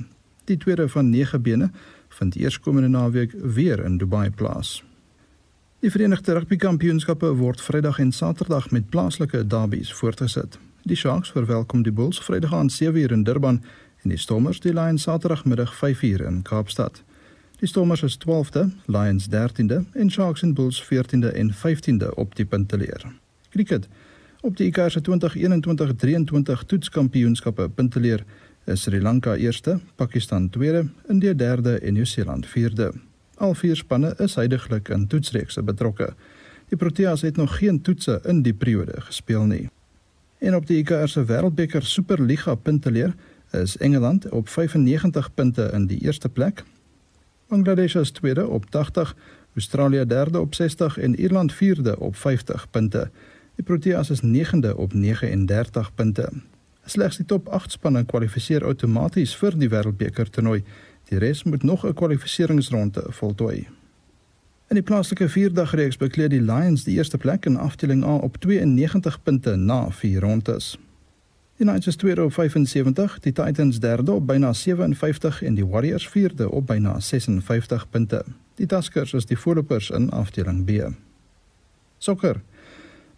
[0.43, 1.71] Die tweede van 9 bene
[2.09, 4.81] vind eerskomende naweek weer in Dubai plaas.
[5.81, 10.59] Die Verenigde Rugby Kampioenskappe word Vrydag en Saterdag met plaaslike derbies voortgesit.
[10.85, 13.63] Die Sharks verwelkom die Bulls Vrydag aan 7:00 in Durban
[14.03, 17.03] en die Stormers die Lions Saterdagmiddag 5:00 in Kaapstad.
[17.59, 22.45] Die Stormers is 12de, Lions 13de en Sharks en Bulls 14de en 15de op die
[22.45, 23.05] punteleer.
[23.49, 23.87] Cricket.
[24.41, 28.23] Op die ICC 2021-23 toetskampioenskappe punteleer
[28.65, 32.93] is Sri Lanka eerste, Pakistan tweede, India derde en Nieu-Seeland vierde.
[33.41, 36.11] Al vier spanne is heidaglik in toetsreekse betrokke.
[36.69, 39.63] Die Proteas het nog geen toetse in die periode gespeel nie.
[40.39, 43.15] En op die ICC se Wêreldbeker Superliga punteleer
[43.51, 46.63] is Engeland op 95 punte in die eerste plek,
[47.51, 49.15] Bangladesh is tweede op 80,
[49.55, 53.09] Australië derde op 60 en Ierland vierde op 50 punte.
[53.55, 56.29] Die Proteas is negende op 39 punte.
[56.85, 60.63] Slegs die top 8 spanne kwalifiseer outomaties vir die Wêreldbeker toernooi.
[61.11, 63.67] Die res moet nog 'n kwalifikasieringsronde voltooi.
[64.67, 69.23] In die plaaslike vierdagreeks bekleed die Lions die eerste plek in afdeling A op 92
[69.23, 70.77] punte na 4 rondes.
[71.57, 76.07] Die Knights is tweede op 75, die Titans derde op byna 57 en die Warriors
[76.07, 78.23] vierde op byna 56 punte.
[78.55, 80.93] Die Tuskers is die voorlopers in afdeling B.
[81.97, 82.41] Sokker.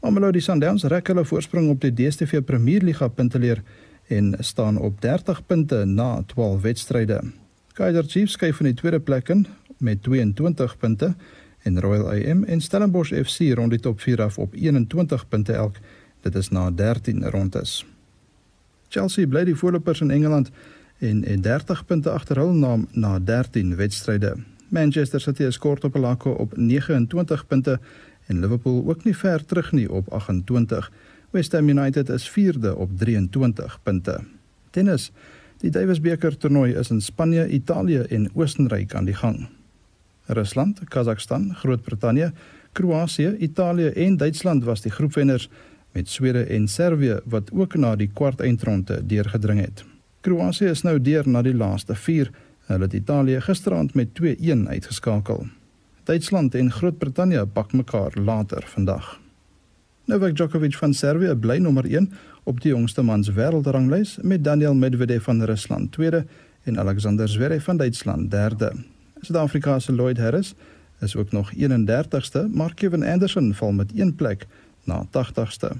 [0.01, 3.63] Mamelodi Sundowns rek hulle voorsprong op die DStv Premierliga punteleer
[4.08, 7.42] en staan op 30 punte na 12 wedstryde.
[7.73, 9.47] Kaizer Chiefs skuif in die tweede plek in
[9.81, 11.07] met 22 punte
[11.65, 15.79] en Royal AM en Stellenbosch FC rond die top 4 af op 21 punte elk.
[16.21, 17.79] Dit is na 13 rondes.
[18.93, 20.51] Chelsea bly die voorlopers in Engeland
[20.99, 24.36] en het 30 punte agter hul naam na 13 wedstryde.
[24.69, 27.79] Manchester City is kort op 'n lakko op 29 punte
[28.25, 30.91] en Liverpool ook nie ver terug nie op 28.
[31.29, 34.19] West Ham United is 4de op 23 punte.
[34.69, 35.12] Tennis.
[35.63, 39.45] Die Davis beker toernooi is in Spanje, Italië en Oostenryk aan die gang.
[40.28, 42.34] Rusland, Kazakhstan, Groot-Brittanje,
[42.76, 45.47] Kroasie, Italië en Duitsland was die groepwenners
[45.95, 49.86] met Swede en Servië wat ook na die kwart eindronde deurgedring het.
[50.28, 52.32] Kroasie is nou deur na die laaste 4.
[52.67, 55.47] Hulle het Italië gisteraand met 2-1 uitgeskakel.
[56.04, 59.19] Duitsland en Groot-Brittanje pak mekaar later vandag.
[60.12, 62.12] Novak Djokovic van Servië bly nommer 1
[62.43, 66.25] op die jongste mans wêreldranglys met Daniel Medvedev van Rusland tweede
[66.63, 68.71] en Alexander Zverev van Duitsland derde.
[69.21, 70.53] Suid-Afrikaanse Lloyd Harris
[70.99, 74.47] is ook nog 31ste, maar Kevin Anderson val met 1 plek
[74.84, 75.71] na 80ste.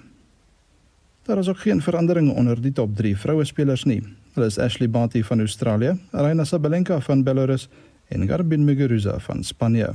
[1.24, 4.04] Daar is ook geen verandering onder die top 3 vroue spelers nie.
[4.34, 7.70] Hulle is Ashley Barty van Australië, Aryna Sabalenka van Belarus
[8.08, 9.94] en Garbine Muguruza van Spanje.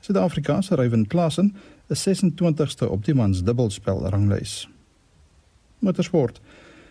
[0.00, 1.54] Suid-Afrika se Ryan Klassen
[1.88, 4.71] is 26ste op die mans dubbelspel ranglys.
[5.82, 6.40] Motorsport.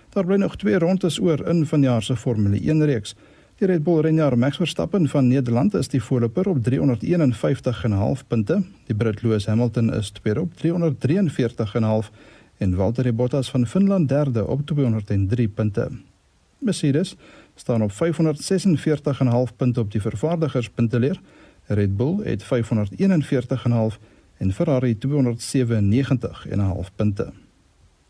[0.10, 3.16] Daar bly nog twee rondes oor in vanjaar se Formule 1 reeks.
[3.56, 8.64] Die Red Bull renjaer Max Verstappen van Nederland is die voorloper op 351,5 punte.
[8.86, 12.10] Die Brit Lewis Hamilton is tweede op 343,5
[12.58, 15.90] en Valtteri Bottas van Finland derde op 203 punte.
[16.58, 17.16] Mercedes
[17.56, 17.98] staan op 546,5
[19.56, 21.20] punte op die vervaardigerspunteleer.
[21.66, 22.50] Red Bull het 541,5
[24.38, 27.32] en Ferrari 297,5 punte.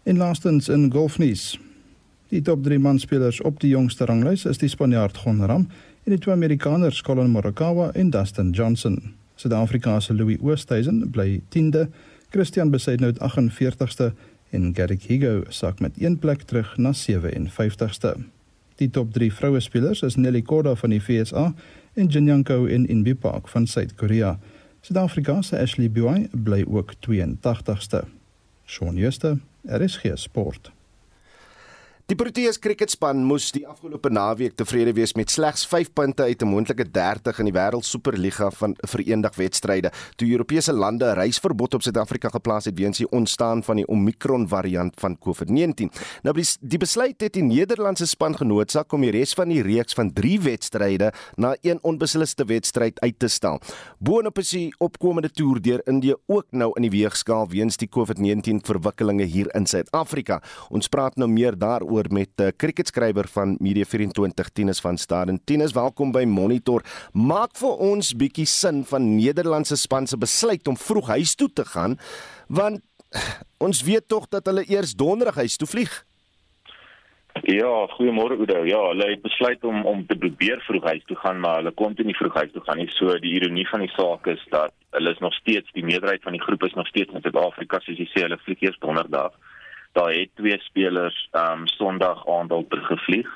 [0.03, 1.59] En laastens in golfnuus.
[2.27, 5.67] Die top 3 manspelers op die jongste ranglys is die Spanjaard Gon Ram
[6.03, 8.97] en die twee Amerikaners Colin Morikawa en Dustin Johnson.
[9.35, 11.85] Suid-Afrikaanse Louis Oosthuizen bly 10de,
[12.29, 14.11] Christian Besaidnout 48ste
[14.49, 18.15] en Garrick Higo sak met 1 plek terug na 57ste.
[18.81, 21.51] Die top 3 vroue spelers is Nelly Korda van die FSA
[21.93, 24.39] en Jin Young Ko en Inbi Park van Suid-Korea.
[24.81, 28.05] Suid-Afrika se Ashley Buy bly ook 82ste.
[28.65, 29.37] Shaun Schuster,
[29.67, 30.71] RSG Sport.
[32.11, 36.49] Die Proteas kriketspan moes die afgelope naweek tevrede wees met slegs 5 punte uit 'n
[36.51, 39.91] moontlike 30 in die Wêreld Superliga van Verenigde Wedstryde.
[40.17, 44.47] Toe Europese lande 'n reisverbod op Suid-Afrika geplaas het weens die ontstaan van die Omicron
[44.47, 45.89] variant van COVID-19.
[46.23, 49.93] Nou die, die besluit het die Nederlandse span genootsak om die res van die reeks
[49.93, 53.61] van 3 wedstryde na een onbesliste wedstryd uit te stel.
[53.99, 58.59] Boonop is die opkomende toer deur Indië ook nou in die weegskaal weens die COVID-19
[58.61, 60.41] verwikkelinge hier in Suid-Afrika.
[60.69, 64.97] Ons praat nou meer daaroor daaroor met 'n uh, cricketskrywer van Media 24 Tinus van
[64.97, 65.41] Staden.
[65.43, 66.81] Tinus, welkom by Monitor.
[67.13, 71.65] Maak vir ons bietjie sin van Nederlandse span se besluit om vroeg huis toe te
[71.65, 71.97] gaan,
[72.47, 72.81] want
[73.65, 76.05] ons weet tog dat hulle eers donderdag huis toe vlieg.
[77.43, 78.65] Ja, goeiemôre Oudo.
[78.65, 81.95] Ja, hulle het besluit om om te probeer vroeg huis toe gaan, maar hulle kon
[81.97, 82.89] nie vroeg huis toe gaan nie.
[82.89, 86.31] So die ironie van die saak is dat hulle is nog steeds die meerderheid van
[86.31, 89.31] die groep is nog steeds in Suid-Afrika, soos jy sê, hulle vlieg eers donderdag.
[89.91, 93.29] Daar het twee spelers um, Sondag aand al teruggevlieg.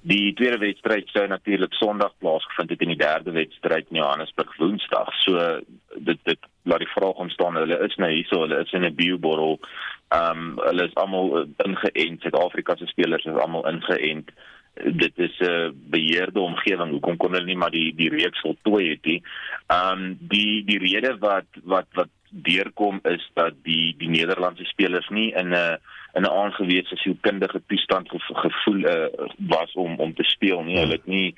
[0.00, 5.12] Die tweede wedstryd sou natuurlik Sondag plaasgevind het en die derde wedstryd in Johannesburg Woensdag.
[5.24, 5.60] So
[5.96, 7.56] dit dit laat die vraag ontstaan.
[7.56, 9.60] Hulle is nou hierso, hulle is in 'n bioborrel.
[10.08, 12.20] Um, hulle is almal ingeënt.
[12.20, 14.32] Suid-Afrika se spelers is almal ingeënt
[14.74, 16.90] dit is 'n uh, beheerde omgewing.
[16.90, 19.22] Hoekom kon hulle nie maar die die reeks voltooi het nie?
[19.66, 25.08] Ehm um, die die rede wat wat wat deurkom is dat die die Nederlandse spelers
[25.08, 25.78] nie in 'n
[26.14, 30.78] in 'n aangewese sielkundige toestand gevoel uh, was om om te speel nie.
[30.78, 31.34] Hulle het nie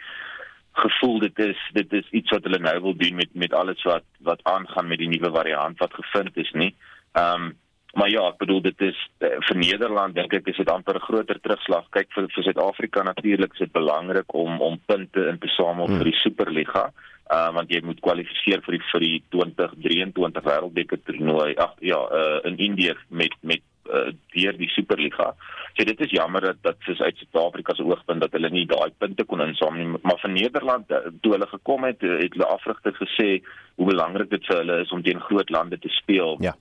[0.73, 4.05] gevoel dit is dit is iets wat hulle nou wil doen met met alles wat
[4.19, 6.75] wat aangaan met die nuwe variant wat gevind is nie.
[7.13, 7.61] Ehm um,
[7.93, 11.07] Maar ja, ek bedoel dit is uh, vir Nederland dink ek is dit amper 'n
[11.07, 11.85] groter terugslag.
[11.93, 16.01] Kyk vir vir Suid-Afrika natuurlik is dit belangrik om om punte in te samel hmm.
[16.01, 16.93] vir die Superliga.
[17.33, 21.53] Uh want jy moet kwalifiseer vir die vir die 2023 Wêreldbeker toernooi.
[21.65, 25.33] Ag ja, uh in Indië met met uh deur die Superliga.
[25.77, 28.91] So dit is jammer dat dat soos uit Suid-Afrika se oogpunt dat hulle nie daai
[28.99, 33.31] punte kon insamel nie, maar vir Nederland toe hulle gekom het, het hulle afrigter gesê
[33.77, 36.37] hoe belangrik dit vir hulle is om teen groot lande te speel.
[36.45, 36.55] Ja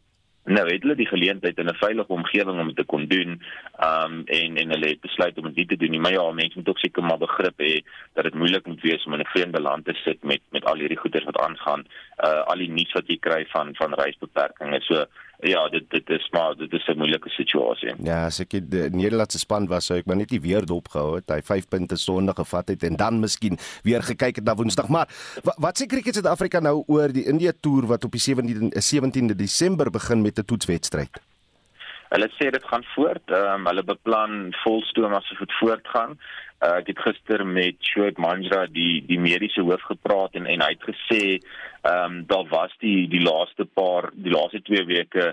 [0.44, 3.42] nou het hulle die geleentheid in 'n veilige omgewing om dit te kon doen.
[3.80, 6.02] Um en en hulle het besluit om dit te doen.
[6.02, 7.82] Maar ja, mense moet ook seker maar begrip hê
[8.14, 10.76] dat dit moeilik moet wees om in 'n vreemde land te sit met met al
[10.76, 11.86] hierdie goeder wat aangaan.
[12.26, 14.86] Uh al die nuus wat jy kry van van reisbeperkings.
[14.86, 15.06] So
[15.42, 17.94] ja, dit dit is maar dit is 'n moeilike situasie.
[18.04, 21.30] Ja, as ek die Nederlandse span was, sou ek maar net die weer dopgehou het.
[21.30, 24.88] Hy 5 punte sonde gevat het en dan miskien weer gekyk het na Woensdag.
[24.88, 25.08] Maar
[25.56, 29.90] wat, sê Cricket Suid-Afrika nou oor die India toer wat op die 17de 17de Desember
[29.90, 31.31] begin met 'n toetswedstryd?
[32.12, 33.24] Hulle sê dit gaan voort.
[33.32, 36.18] Ehm um, hulle beplan volstoom asof dit voortgaan.
[36.62, 40.74] Uh, ek het gister met Shoaib Manjra die die mediese hoof gepraat en en hy
[40.76, 45.32] het gesê ehm um, daar was die die laaste paar die laaste 2 weke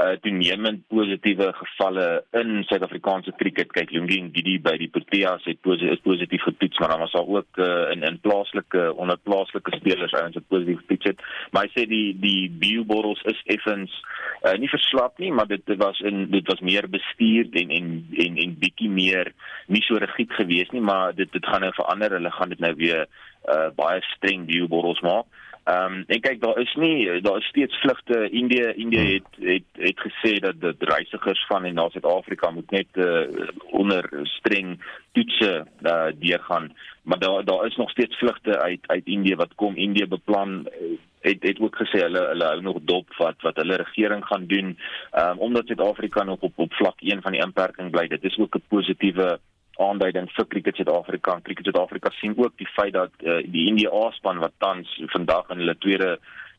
[0.00, 2.06] uh toenemend positiewe gevalle
[2.40, 3.72] in Suid-Afrikaanse cricket.
[3.74, 7.12] Kyk, Lungi en Didi by die Proteas het positief is positief getoets, maar dan was
[7.12, 11.24] daar ook uh, in in plaaslike onder plaaslike spelers ouens wat positief getoets het.
[11.50, 13.96] Maar hy sê die die biobottles is effens
[14.42, 17.90] uh, nie verslap nie, maar dit, dit was in dit was meer bestuur en en
[18.26, 19.32] en en bietjie meer
[19.66, 22.16] nie so rigied geweest nie, maar dit dit gaan nou verander.
[22.16, 23.06] Hulle gaan dit nou weer
[23.50, 25.28] uh baie streng biobottles maak.
[25.64, 28.30] Ehm um, en kyk daar is nie daar is steeds vlugte.
[28.30, 29.12] Indië Indië hmm.
[29.14, 34.08] het het het gesê dat dit reisigers van en na Suid-Afrika moet net uh, onder
[34.22, 34.80] streng
[35.12, 36.72] toetse uh, deurgaan.
[37.02, 39.76] Maar daar daar is nog steeds vlugte uit uit Indië wat kom.
[39.76, 43.76] Indië beplan uh, het het ook gesê hulle hulle hou nog dop wat wat hulle
[43.76, 44.78] regering gaan doen.
[45.12, 48.54] Um, omdat Suid-Afrika nog op op vlak 1 van die inperking bly dit is ook
[48.54, 49.38] 'n positiewe
[49.80, 51.38] aanduiding vir Cricket Suid-Afrika.
[51.46, 55.62] Cricket Suid-Afrika sien ook die feit dat uh, die India span wat tans vandag in
[55.62, 56.18] hulle tweede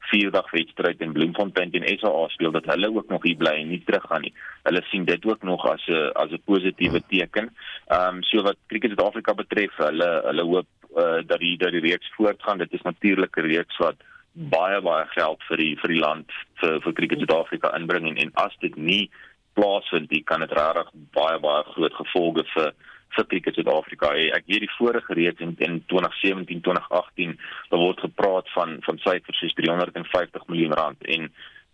[0.10, 3.82] vierdag wedstryd in Bloemfontein teen SA speel dat hulle ook nog hier bly en nie
[3.86, 4.34] teruggaan nie.
[4.64, 7.50] Hulle sien dit ook nog as 'n as 'n positiewe teken.
[7.88, 11.86] Ehm um, so wat Cricket Suid-Afrika betref, hulle hulle hoop uh, dat die dat die
[11.88, 12.58] reeks voortgaan.
[12.58, 13.96] Dit is natuurlik 'n reeks wat
[14.34, 16.32] baie baie geld vir die vir die land
[16.62, 19.10] vir vir Cricket Suid-Afrika inbring en, en as dit nie
[19.54, 22.74] plaasvind, kan dit regtig baie baie groot gevolge vir
[23.16, 24.12] vir Cricket Suid-Afrika.
[24.38, 27.38] Ek weet die vorige reeks in, in 2017, 2018,
[27.72, 31.30] daar word gepraat van van syfers soos 350 miljoen rand en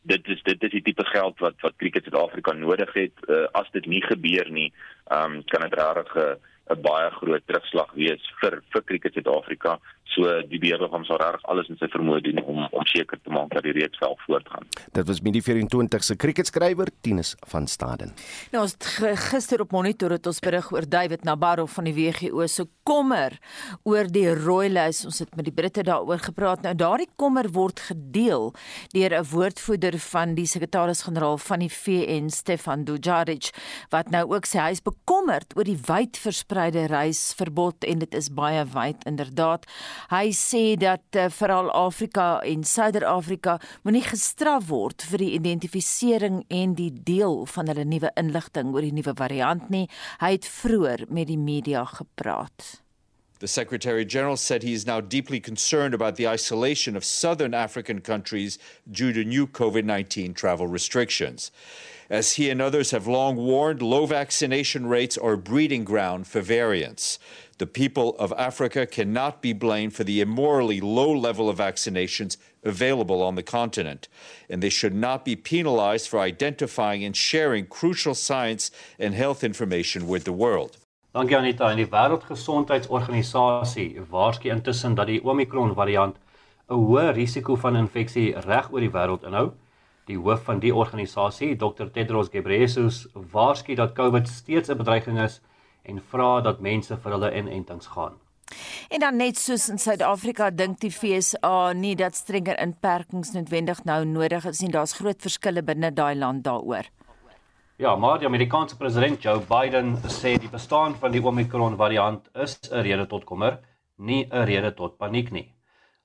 [0.08, 3.26] dit is dit is die tipe geld wat wat Cricket Suid-Afrika nodig het.
[3.28, 4.70] Uh, as dit nie gebeur nie,
[5.12, 9.80] um, kan dit regtig 'n baie groot terugslag wees vir vir Cricket Suid-Afrika.
[10.14, 13.52] So die beheerliggaam sal reg alles in sy vermoë doen om om seker te maak
[13.54, 14.66] dat die reeks wel voortgaan.
[14.96, 18.14] Dit was Midi 24 se cricketskrywer Tinus van Staden.
[18.52, 18.76] Nou ons
[19.30, 23.36] gister op monitor het ons berig oor David Nabarro van die WGO se kommer
[23.84, 25.04] oor die rooi lys.
[25.06, 26.64] Ons het met die Britte daaroor gepraat.
[26.64, 28.54] Nou daardie kommer word gedeel
[28.94, 33.50] deur 'n woordvoerder van die sekretaris-generaal van die VN, Stefan Dujarric,
[33.90, 38.30] wat nou ook sê hy is bekommerd oor die wyd verspreide reisverbod en dit is
[38.30, 39.66] baie wyd inderdaad.
[40.12, 46.76] Hy sê dat uh, veral Afrika en Suider-Afrika moenie gestraf word vir die identifisering en
[46.80, 49.86] die deel van hulle nuwe inligting oor die nuwe variant nie.
[50.24, 52.82] Hy het vroeër met die media gepraat.
[53.40, 58.02] The Secretary General said he is now deeply concerned about the isolation of southern African
[58.02, 58.58] countries
[58.90, 61.52] due to new COVID 19 travel restrictions.
[62.10, 67.20] As he and others have long warned, low vaccination rates are breeding ground for variants.
[67.58, 73.22] The people of Africa cannot be blamed for the immorally low level of vaccinations available
[73.22, 74.08] on the continent,
[74.50, 80.08] and they should not be penalized for identifying and sharing crucial science and health information
[80.08, 80.78] with the world.
[81.14, 86.16] Dankie Anita en die Wêreldgesondheidsorganisasie waarsku intussen dat die Omicron variant
[86.70, 89.52] 'n hoë risiko van infeksie reg oor die wêreld inhou.
[90.08, 93.02] Die hoof van die organisasie, Dr Tedros Ghebreyesus,
[93.34, 95.42] waarsku dat COVID steeds 'n bedreiging is
[95.84, 98.16] en vra dat mense vir hulle inentings gaan.
[98.90, 104.06] En dan net soos in Suid-Afrika dink die FSA nie dat strenger inperkings noodwendig nou
[104.06, 104.72] nodig is nie.
[104.72, 106.88] Daar's groot verskille binne daai land daaroor.
[107.78, 112.60] Ja, maar die Amerikaanse president Joe Biden sê die bestaan van die Omicron variant is
[112.72, 113.60] 'n rede tot kommer,
[113.98, 115.54] nie 'n rede tot paniek nie.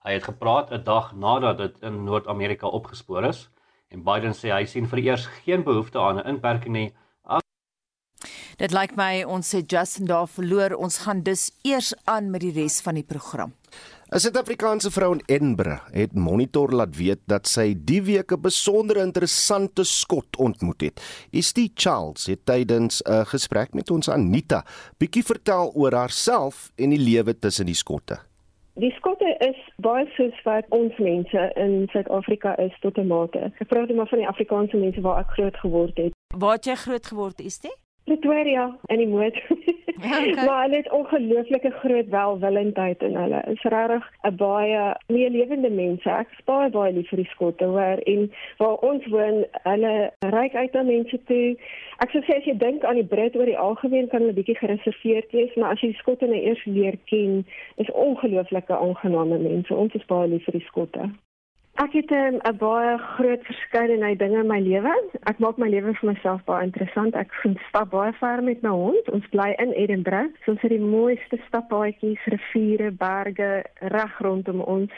[0.05, 3.49] Hy het gepraat 'n dag nadat dit in Noord-Amerika opgespoor is
[3.93, 6.93] en Biden sê hy sien vereers geen behoefte aan 'n inperking nie.
[8.63, 10.77] Dit lyk my ons sê Justin daar verloor.
[10.79, 13.55] Ons gaan dus eers aan met die res van die program.
[14.13, 18.97] 'n Suid-Afrikaanse vrou in Edinburgh het Monitor laat weet dat sy die week 'n besonder
[18.97, 21.01] interessante skot ontmoet het.
[21.33, 24.65] Estie Charles het tydens 'n gesprek met ons Anita
[24.99, 28.32] bietjie vertel oor haarself en die lewe tussen die skotte.
[28.75, 33.39] Die skotte is baie soos wat ons mense in Suid-Afrika is tot 'n mate.
[33.61, 36.13] Ek praat net maar van die Afrikaanse mense waar ek groot geword het.
[36.39, 37.82] Waar jy groot geword, is dit?
[38.05, 39.43] Pretoria in die moed.
[40.03, 40.45] Okay.
[40.45, 43.43] maar hulle het ongelooflike groot welwillendheid in hulle.
[43.47, 46.11] Is regtig 'n baie meer lewende mense.
[46.11, 50.73] Ek spaar baie lief vir die skotte hoor en waar ons woon, hulle reik uit
[50.73, 51.57] na mense toe.
[51.99, 54.59] Ek sou sê as jy dink aan die Brit oor die algemeen kan hulle bietjie
[54.59, 59.75] gereserveerd wees, maar as jy die skotte nou eers leer ken, is ongelooflike aangename mense.
[59.75, 61.11] Ons is baie lief vir die skotte.
[61.81, 64.93] Ek het ehm, 'n um, baie groot verskeidenheid dinge in my lewe.
[65.23, 67.15] Ek maak my lewe vir myself baie interessant.
[67.15, 69.11] Ek gaan stap baie ver met my hond.
[69.11, 70.37] Ons bly in Edinburgh.
[70.47, 74.93] Ons het die mooiste stappaadjies, riviere, berge reg rondom ons.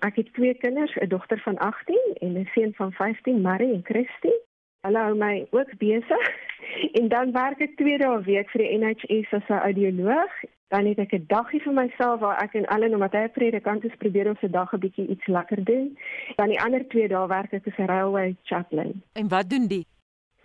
[0.00, 3.84] Ek het twee kinders, 'n dogter van 18 en 'n seun van 15, Marie en
[3.84, 4.34] Christy.
[4.80, 6.26] Hulle hou my ook besig.
[7.00, 10.32] En dan werk ek 2 dae 'n week vir die NHS as 'n audioloog
[10.70, 13.84] dan het ek 'n daggie vir myself waar ek en Ellen omdat hy 'n predikant
[13.84, 15.98] is probeer om se dag 'n bietjie iets lekker doen.
[16.36, 19.02] Dan die ander 2 dae werk ek as 'n railway chaplain.
[19.12, 19.86] En wat doen die?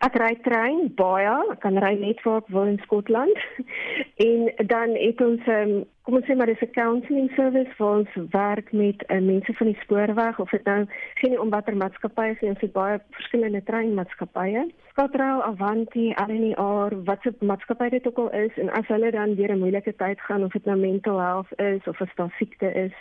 [0.04, 3.38] Ek ry trein baie, ek kan ry net waar ek wil in Skotland.
[4.28, 5.72] en dan het ons um,
[6.04, 9.68] kom ons sê maar dis 'n counselling service vir ons werk met uh, mense van
[9.72, 10.86] die spoorweg of dit nou
[11.22, 14.66] geen om watter maatskappye is, ons het baie verskillende treinmaatskappye.
[14.92, 19.56] Skatrail, Avanti, LNR, wat se maatskappy dit ook al is en as hulle dan deur
[19.56, 22.94] 'n moeilike tyd gaan of dit nou mental health is of as daar siekte is,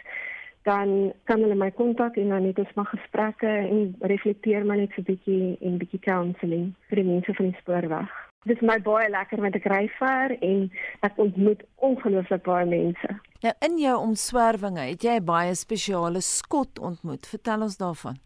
[0.65, 4.93] dan kan hulle my kontak en dan het ons maar gesprekke en reflekteer maar net
[4.95, 8.11] so 'n bietjie en bietjie counselling vir die mense van die spoorweg.
[8.45, 13.09] Dit is my baie lekker met ek ry ver en ek ontmoet ongelooflik baie mense.
[13.43, 17.27] Nou in jou omswervinge, het jy baie spesiale skot ontmoet.
[17.27, 18.17] Vertel ons daarvan.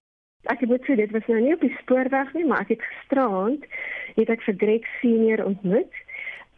[0.43, 3.65] Ek het dit dit was nou nie op die spoorweg nie, maar ek het gisterand
[4.15, 5.95] het ek vir Greg senior ontmoet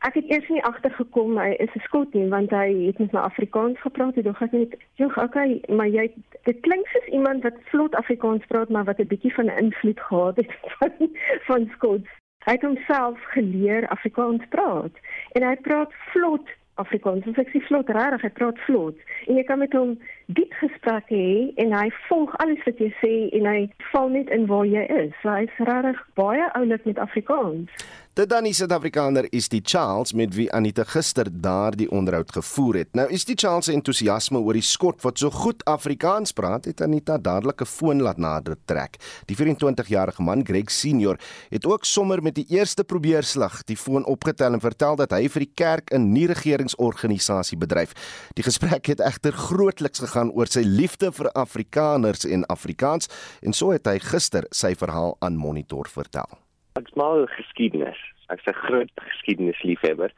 [0.01, 3.21] Ek het eers nie agtergekom hy is 'n skot nie want hy het met my
[3.21, 6.11] Afrikaans gepraat en dog ek net, "Jong, okay, maar jy
[6.45, 10.01] dit klink soos iemand wat vlot Afrikaans praat maar wat 'n bietjie van 'n invloed
[10.01, 11.11] gehad het van
[11.49, 12.05] van skot."
[12.45, 14.95] Hy het homself geleer Afrikaans praat
[15.33, 16.49] en hy praat vlot
[16.81, 17.27] Afrikaans.
[17.27, 18.97] Ons ek sê vlot rarig, hy praat vlot.
[19.27, 23.15] En jy kan met hom diep gesprekke hê en hy volg alles wat jy sê
[23.37, 25.13] en hy val net in waar jy is.
[25.23, 27.69] So hy's rarig baie oulik met Afrikaans.
[28.11, 32.89] Dit dan die Suid-Afrikaner is die Charles met wie Anita gister daardie onderhoud gevoer het.
[32.99, 36.83] Nou is die Charles se entoesiasme oor die skot wat so goed Afrikaans praat, het
[36.83, 38.99] Anita dadelik 'n foon laat nader trek.
[39.31, 41.21] Die 24-jarige man, Greg Senior,
[41.51, 45.41] het ook sommer met die eerste probeerslag die foon opgetel en vertel dat hy vir
[45.41, 47.93] die kerk 'n nie-regeringsorganisasie bedryf.
[48.35, 53.07] Die gesprek het egter grootliks gegaan oor sy liefde vir Afrikaners en Afrikaans
[53.41, 56.50] en so het hy gister sy verhaal aan Monitor vertel.
[56.81, 57.99] Ek's mal geskiedenis.
[58.33, 60.13] Ek's 'n groot geskiedenisliefhebber.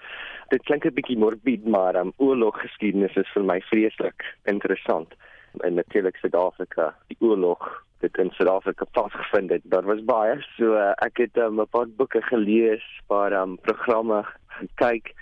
[0.51, 5.15] Dit klink 'n bietjie morbid, maar um, oorloggeskiedenis is vir my vreeslik interessant.
[5.67, 9.63] En natuurlik Suid-Afrika, die oorlog dit in Suid-Afrika plaasgevind het.
[9.65, 14.25] Daar was baie, so uh, ek het um, 'n paar boeke gelees, paar um, programme
[14.47, 15.15] gekyk.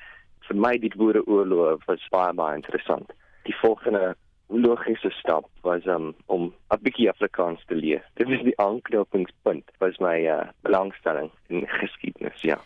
[0.48, 3.12] Vir my die boereoorlog was baie baie interessant.
[3.48, 4.16] Die volgende
[4.50, 8.02] logiese stap was um, om 'n bietjie Afrikaans te leer.
[8.14, 12.58] Dit was die aanknopingspunt was my uh, belangstelling in geskiedenis, ja.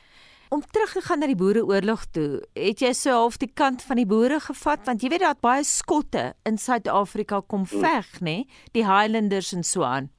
[0.49, 3.97] Om terug te gaan na die boereoorlog toe, het jy so half die kant van
[3.97, 7.81] die boere gevat want jy weet dat baie skotte in Suid-Afrika kom hmm.
[7.81, 8.47] veg, nê, nee?
[8.73, 10.11] die Highlanders en so aan.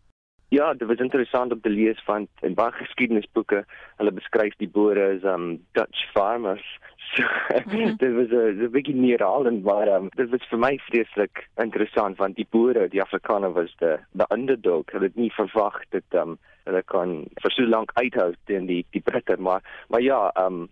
[0.49, 3.63] Ja, dit was interessant om te lees van in baie geskiedenisboeke,
[3.97, 6.67] hulle beskryf die boere as um Dutch farmers
[7.13, 7.23] So,
[7.65, 7.95] mhm.
[7.97, 12.35] dit was 'n bietjie neeraal en maar um, dit was vir my vreeslik interessant want
[12.35, 14.91] die boere, die Afrikaners was die the underdog.
[14.91, 19.01] Hulle het nie verwag dat um, hulle kan vir so lank uithou teen die die
[19.01, 20.67] Britte maar maar ja, um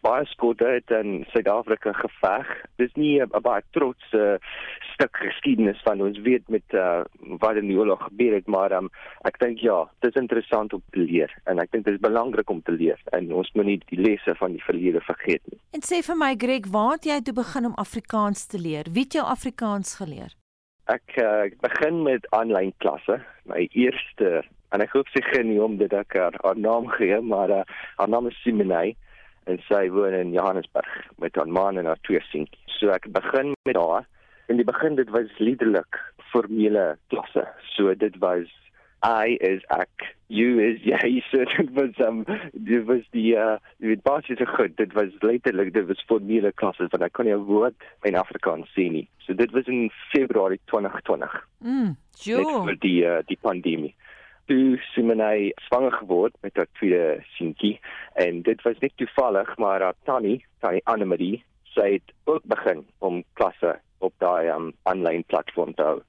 [0.00, 2.48] baie skotte het in Suid-Afrika geveg.
[2.80, 4.36] Dis nie 'n baie trots uh,
[4.94, 7.04] stuk geskiedenis van ons weet met uh,
[7.40, 8.90] wat in die oorlog gebeur het, maar um,
[9.24, 12.50] ek dink ja, dit is interessant om te leer en ek dink dit is belangrik
[12.50, 15.60] om te leer en ons moet nie die lesse van die verlede vergeet nie.
[15.72, 18.88] En sê vir my Greg, waar het jy toe begin om Afrikaans te leer?
[18.92, 20.32] Wie het jou Afrikaans geleer?
[20.90, 23.20] Ek uh, begin met aanlyn klasse.
[23.44, 27.20] My eerste en ek hoop sy geen nie om dit ek haar, haar naam gee,
[27.20, 27.62] maar uh,
[27.96, 28.96] haar naam is Simonay
[29.50, 30.90] en sy woon in Johannesburg
[31.22, 32.78] met haar man en haar twee seentjies.
[32.78, 34.08] So ek begin met haar.
[34.50, 35.98] In die begin dit was liderlik
[36.32, 37.46] formele klasse.
[37.76, 38.50] So dit was
[39.02, 41.22] I is ek, you is jy.
[41.30, 42.22] So dit was um
[42.52, 44.76] dit was die uh dit was baie goed.
[44.78, 47.74] Dit was letterlik dit was formele klasse want ek kon nie 'n woord
[48.06, 49.08] in Afrikaans sê nie.
[49.26, 51.34] So dit was in Februarie 2020.
[51.64, 52.64] Mm, jo.
[52.64, 53.94] Met die uh, die pandemie
[54.52, 57.78] toe Simone swanger geword met haar tweede seentjie
[58.20, 61.38] en dit was net toevallig maar haar tannie, tannie Annelie,
[61.72, 66.02] sy het ook begin om klasse op daai um, aanlyn platform te hou.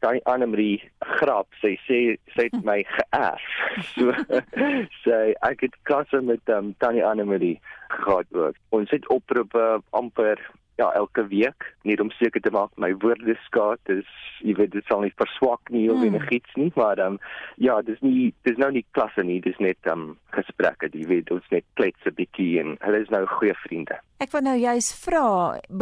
[0.00, 0.80] Tannie Annelie
[1.18, 1.98] grap, sy sê
[2.32, 3.50] sy het my geërf.
[3.92, 4.14] So
[5.04, 7.58] sy ek het klasse met um, tannie Annelie
[7.98, 8.56] gehad ook.
[8.76, 9.66] Ons het oproepe
[10.00, 10.40] amper
[10.80, 14.08] ja elke week net om seker te maak my woordeskat is
[14.40, 16.14] jy weet dit sal nie verswak nie of hmm.
[16.14, 17.18] enigiets nie maar dan um,
[17.60, 21.50] ja dis nie dis nou nie klasse nie dis net um gesprekke jy weet ons
[21.54, 23.98] net klets 'n bietjie en hulle is nou goeie vriende.
[24.20, 25.26] Ek wil nou juist vra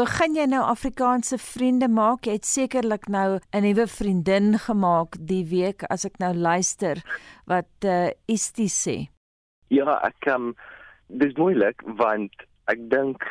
[0.01, 2.27] begin jy nou Afrikaanse vriende maak?
[2.27, 7.03] Jy het sekerlik nou 'n nuwe vriendin gemaak die week as ek nou luister
[7.47, 8.97] wat uh, is dit sê.
[9.71, 10.55] Ja ek um
[11.09, 12.33] dis moeilik want
[12.69, 13.25] ek dink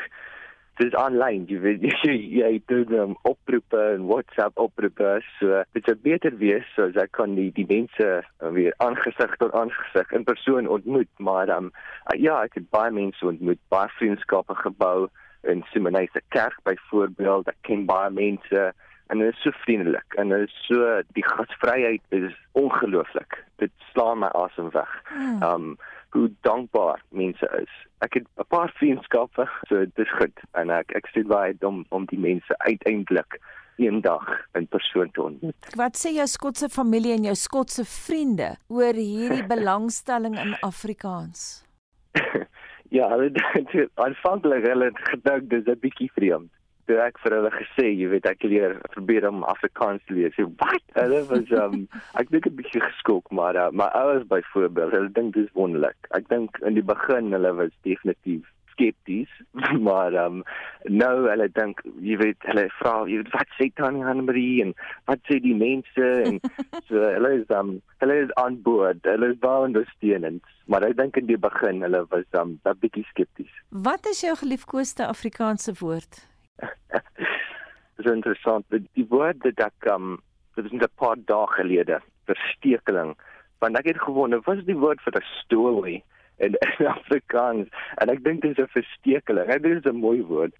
[0.77, 5.95] dis aanlyn jy weet jy, jy doen um, oproepe en WhatsApp oproepe so dit sou
[6.05, 10.27] beter wees so as ek kan die die mense uh, weer aangesig tot aangesig in
[10.27, 11.71] persoon ontmoet maar um,
[12.05, 15.07] uh, ja ek het baie mense ontmoet baie vriendskappe gebou
[15.47, 18.69] in Simonese kerk byvoorbeeld ek ken baie mense
[19.07, 24.21] en dit is so vriendelik en dit is so die gasvryheid is ongelooflik dit slaan
[24.21, 25.41] my asem weg hmm.
[25.41, 25.77] um
[26.09, 27.73] hoe dankbaar mense is.
[28.05, 32.05] Ek het 'n paar vriendskappe, so dis goed en ek ek sê baie om om
[32.05, 33.39] die mense uiteindelik
[33.77, 35.75] eendag in persoon te ontmoet.
[35.75, 41.65] Wat sê jou Skotse familie en jou Skotse vriende oor hierdie belangstelling in Afrikaans?
[42.97, 46.51] ja, hulle het aanvanklik hulle gedink dis 'n bietjie vreemd
[46.87, 50.33] toe ek vir hulle gesê, jy weet, ek leer probeer om Afrikaans te leer.
[50.35, 51.87] Sê, "Wat?" Hulle was um
[52.21, 55.97] ek dink 'n bietjie geskok, maar uh, my ouers byvoorbeeld, hulle dink dis wonderlik.
[56.17, 58.45] Ek dink in die begin hulle was definitief
[58.77, 59.29] skepties,
[59.87, 60.43] maar um
[60.85, 64.73] nou hulle dink, jy weet, hulle vra, jy weet, wat sê Tannie Hanmarie en
[65.09, 66.39] wat sê die mense en
[66.87, 69.01] so hulle is um hulle is aan boord.
[69.09, 73.05] Hulle is baie ondersteunend, maar ek dink in die begin hulle was um 'n bietjie
[73.11, 73.53] skepties.
[73.69, 76.23] Wat is jou geliefkoeste Afrikaanse woord?
[77.97, 78.65] Dit is interessant.
[78.69, 80.19] Die woord dat ek um
[80.57, 83.15] dit is 'n paar dae gelede verstekeling.
[83.59, 86.03] Want ek het gewonder, wat is die woord vir 'n storie
[86.37, 87.67] in, in Afrikaans?
[87.97, 89.49] En ek dink dit is 'n verstekeling.
[89.49, 90.53] Dit is 'n mooi woord.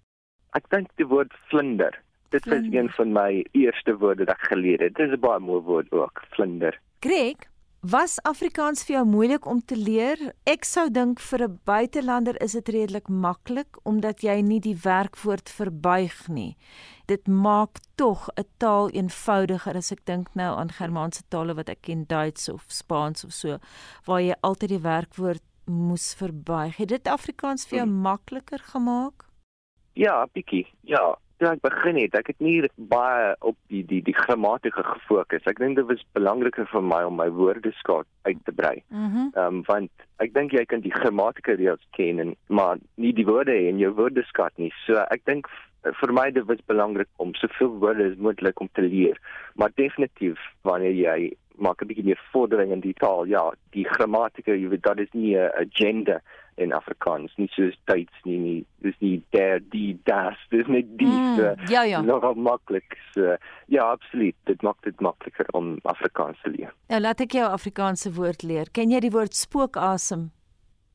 [0.54, 1.94] Ek dink die woord vlinder.
[2.30, 4.94] Dit is een van my eerste woorde wat ek geleer het.
[4.94, 6.78] Dit is 'n baie mooi woord ook, vlinder.
[7.00, 7.36] Greg,
[7.78, 10.18] Was Afrikaans vir jou moeilik om te leer?
[10.50, 15.48] Ek sou dink vir 'n buitelander is dit redelik maklik omdat jy nie die werkwoord
[15.48, 16.56] verbuig nie.
[17.06, 21.82] Dit maak tog 'n taal eenvoudiger as ek dink nou aan Germaanse tale wat ek
[21.82, 23.58] ken Duits of Spaans of so
[24.06, 26.76] waar jy altyd die werkwoord moes verbuig.
[26.76, 29.24] Het dit Afrikaans vir jou makliker gemaak?
[29.94, 30.66] Ja, bietjie.
[30.82, 32.56] Ja, toe ek begin het, ek het nie
[32.90, 35.46] baie op die die die grammatika gefokus.
[35.50, 38.76] Ek dink dit was belangriker vir my om my woordeskat uit te brei.
[38.88, 39.06] Mhm.
[39.06, 43.12] Mm ehm um, want ek dink jy kan die grammatika reëls ken en maar nie
[43.14, 44.72] die woorde in jou woordeskat nie.
[44.86, 45.50] So ek dink
[46.00, 49.18] vir my dit was belangrik om soveel woorde as moontlik om te leer.
[49.54, 51.18] Maar definitief wanneer jy
[51.58, 55.12] maak 'n bietjie meer vordering in die taal, ja, die grammatika, jy weet, dat is
[55.12, 56.20] nie 'n agenda
[56.58, 58.58] in Afrikaans nie soos Duits nie nie.
[58.82, 62.00] Dis nie der die das dis net die mm, so, ja ja.
[62.02, 63.36] nog maklik so,
[63.66, 66.74] ja absoluut dit maak dit makliker om Afrikaans te leer.
[66.88, 68.72] Ja laat ek jou Afrikaanse woord leer.
[68.72, 70.28] Ken jy die woord spookasem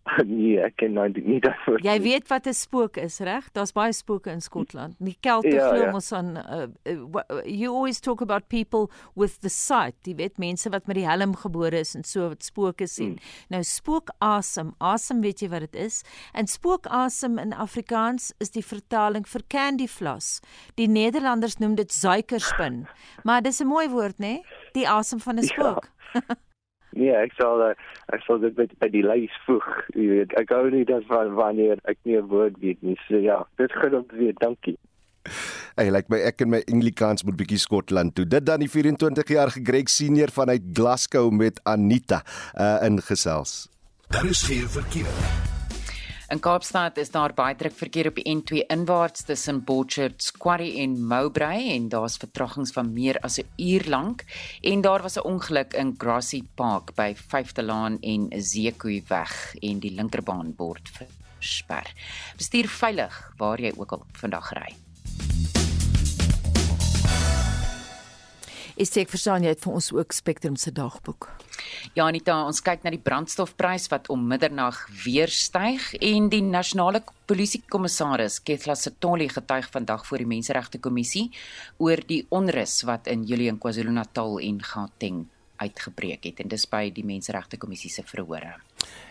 [0.27, 1.79] nee, ek ken nou nie daarvoor.
[1.83, 3.47] Jy weet wat 'n spook is, reg?
[3.55, 4.95] Daar's baie spooke in Skotland.
[4.99, 5.91] Die Kelte ja, glo ja.
[5.91, 9.95] mos aan uh, uh, you always talk about people with the sight.
[10.03, 13.15] Jy weet mense wat met die helm gebore is en so wat spooke sien.
[13.15, 13.55] Hmm.
[13.55, 16.03] Nou spookasem, asem weet jy wat dit is?
[16.33, 20.41] En spookasem in Afrikaans is die vertaling vir candy floss.
[20.75, 22.87] Die Nederlanders noem dit suikerspin.
[23.23, 24.27] maar dis 'n mooi woord, né?
[24.27, 24.45] Nee?
[24.73, 25.47] Die asem van 'n ja.
[25.47, 25.87] spook.
[26.13, 26.21] Ja.
[26.95, 27.75] Nee, ek sal eh,
[28.13, 29.67] ek sal dit by, by die lys voeg.
[29.95, 32.97] Jy weet, ek hou nie daarvan wanneer ek nie 'n woord weet nie.
[33.07, 34.39] So ja, dit gaan om te weet.
[34.39, 34.77] Dankie.
[35.75, 38.25] Hey, like my ek en my Englikans moet bietjie Skotland toe.
[38.25, 42.21] Dit dan die 24-jarige Greg senior vanuit Glasgow met Anita
[42.53, 43.69] uh ingesels.
[44.09, 45.52] Daar is geen verkeer.
[46.33, 50.95] In Kaapstad is daar baie druk verkeer op die N2 inwaarts tussen Borchards Quarry en
[51.05, 54.25] Mowbray en daar's vertragings van meer as 'n uur lank
[54.61, 59.79] en daar was 'n ongeluk in Grassy Park by 5de Laan en Zeekoe weg en
[59.79, 61.93] die linkerbaan word versper.
[62.37, 64.73] Bestuur veilig waar jy ook al vandag ry.
[68.73, 71.27] Is ek verstaan jy het vir ons ook Spectrum se dagboek.
[71.93, 77.03] Ja Anita, ons kyk na die brandstofprys wat om middernag weer styg en die nasionale
[77.29, 81.27] polisiekommissaris Kethla Setoli getuig vandag voor die Menseregte Kommissie
[81.77, 85.21] oor die onrus wat in Julie en KwaZulu-Natal en Gauteng
[85.63, 88.55] uitgebreek het en dis by die Menseregte Kommissie se verhore.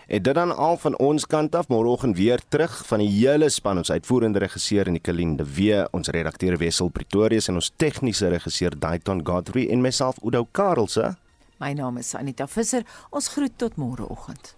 [0.07, 3.81] En dit dan al van ons kant af môreoggend weer terug van die hele span
[3.81, 8.77] ons uitvoerende regisseur en die Kalinde W ons redakteur Wessel Pretorius en ons tegniese regisseur
[8.79, 11.15] Daiton Godfrey en myself Udo Karlse.
[11.63, 12.83] My naam is Anita Visser.
[13.11, 14.57] Ons groet tot môreoggend.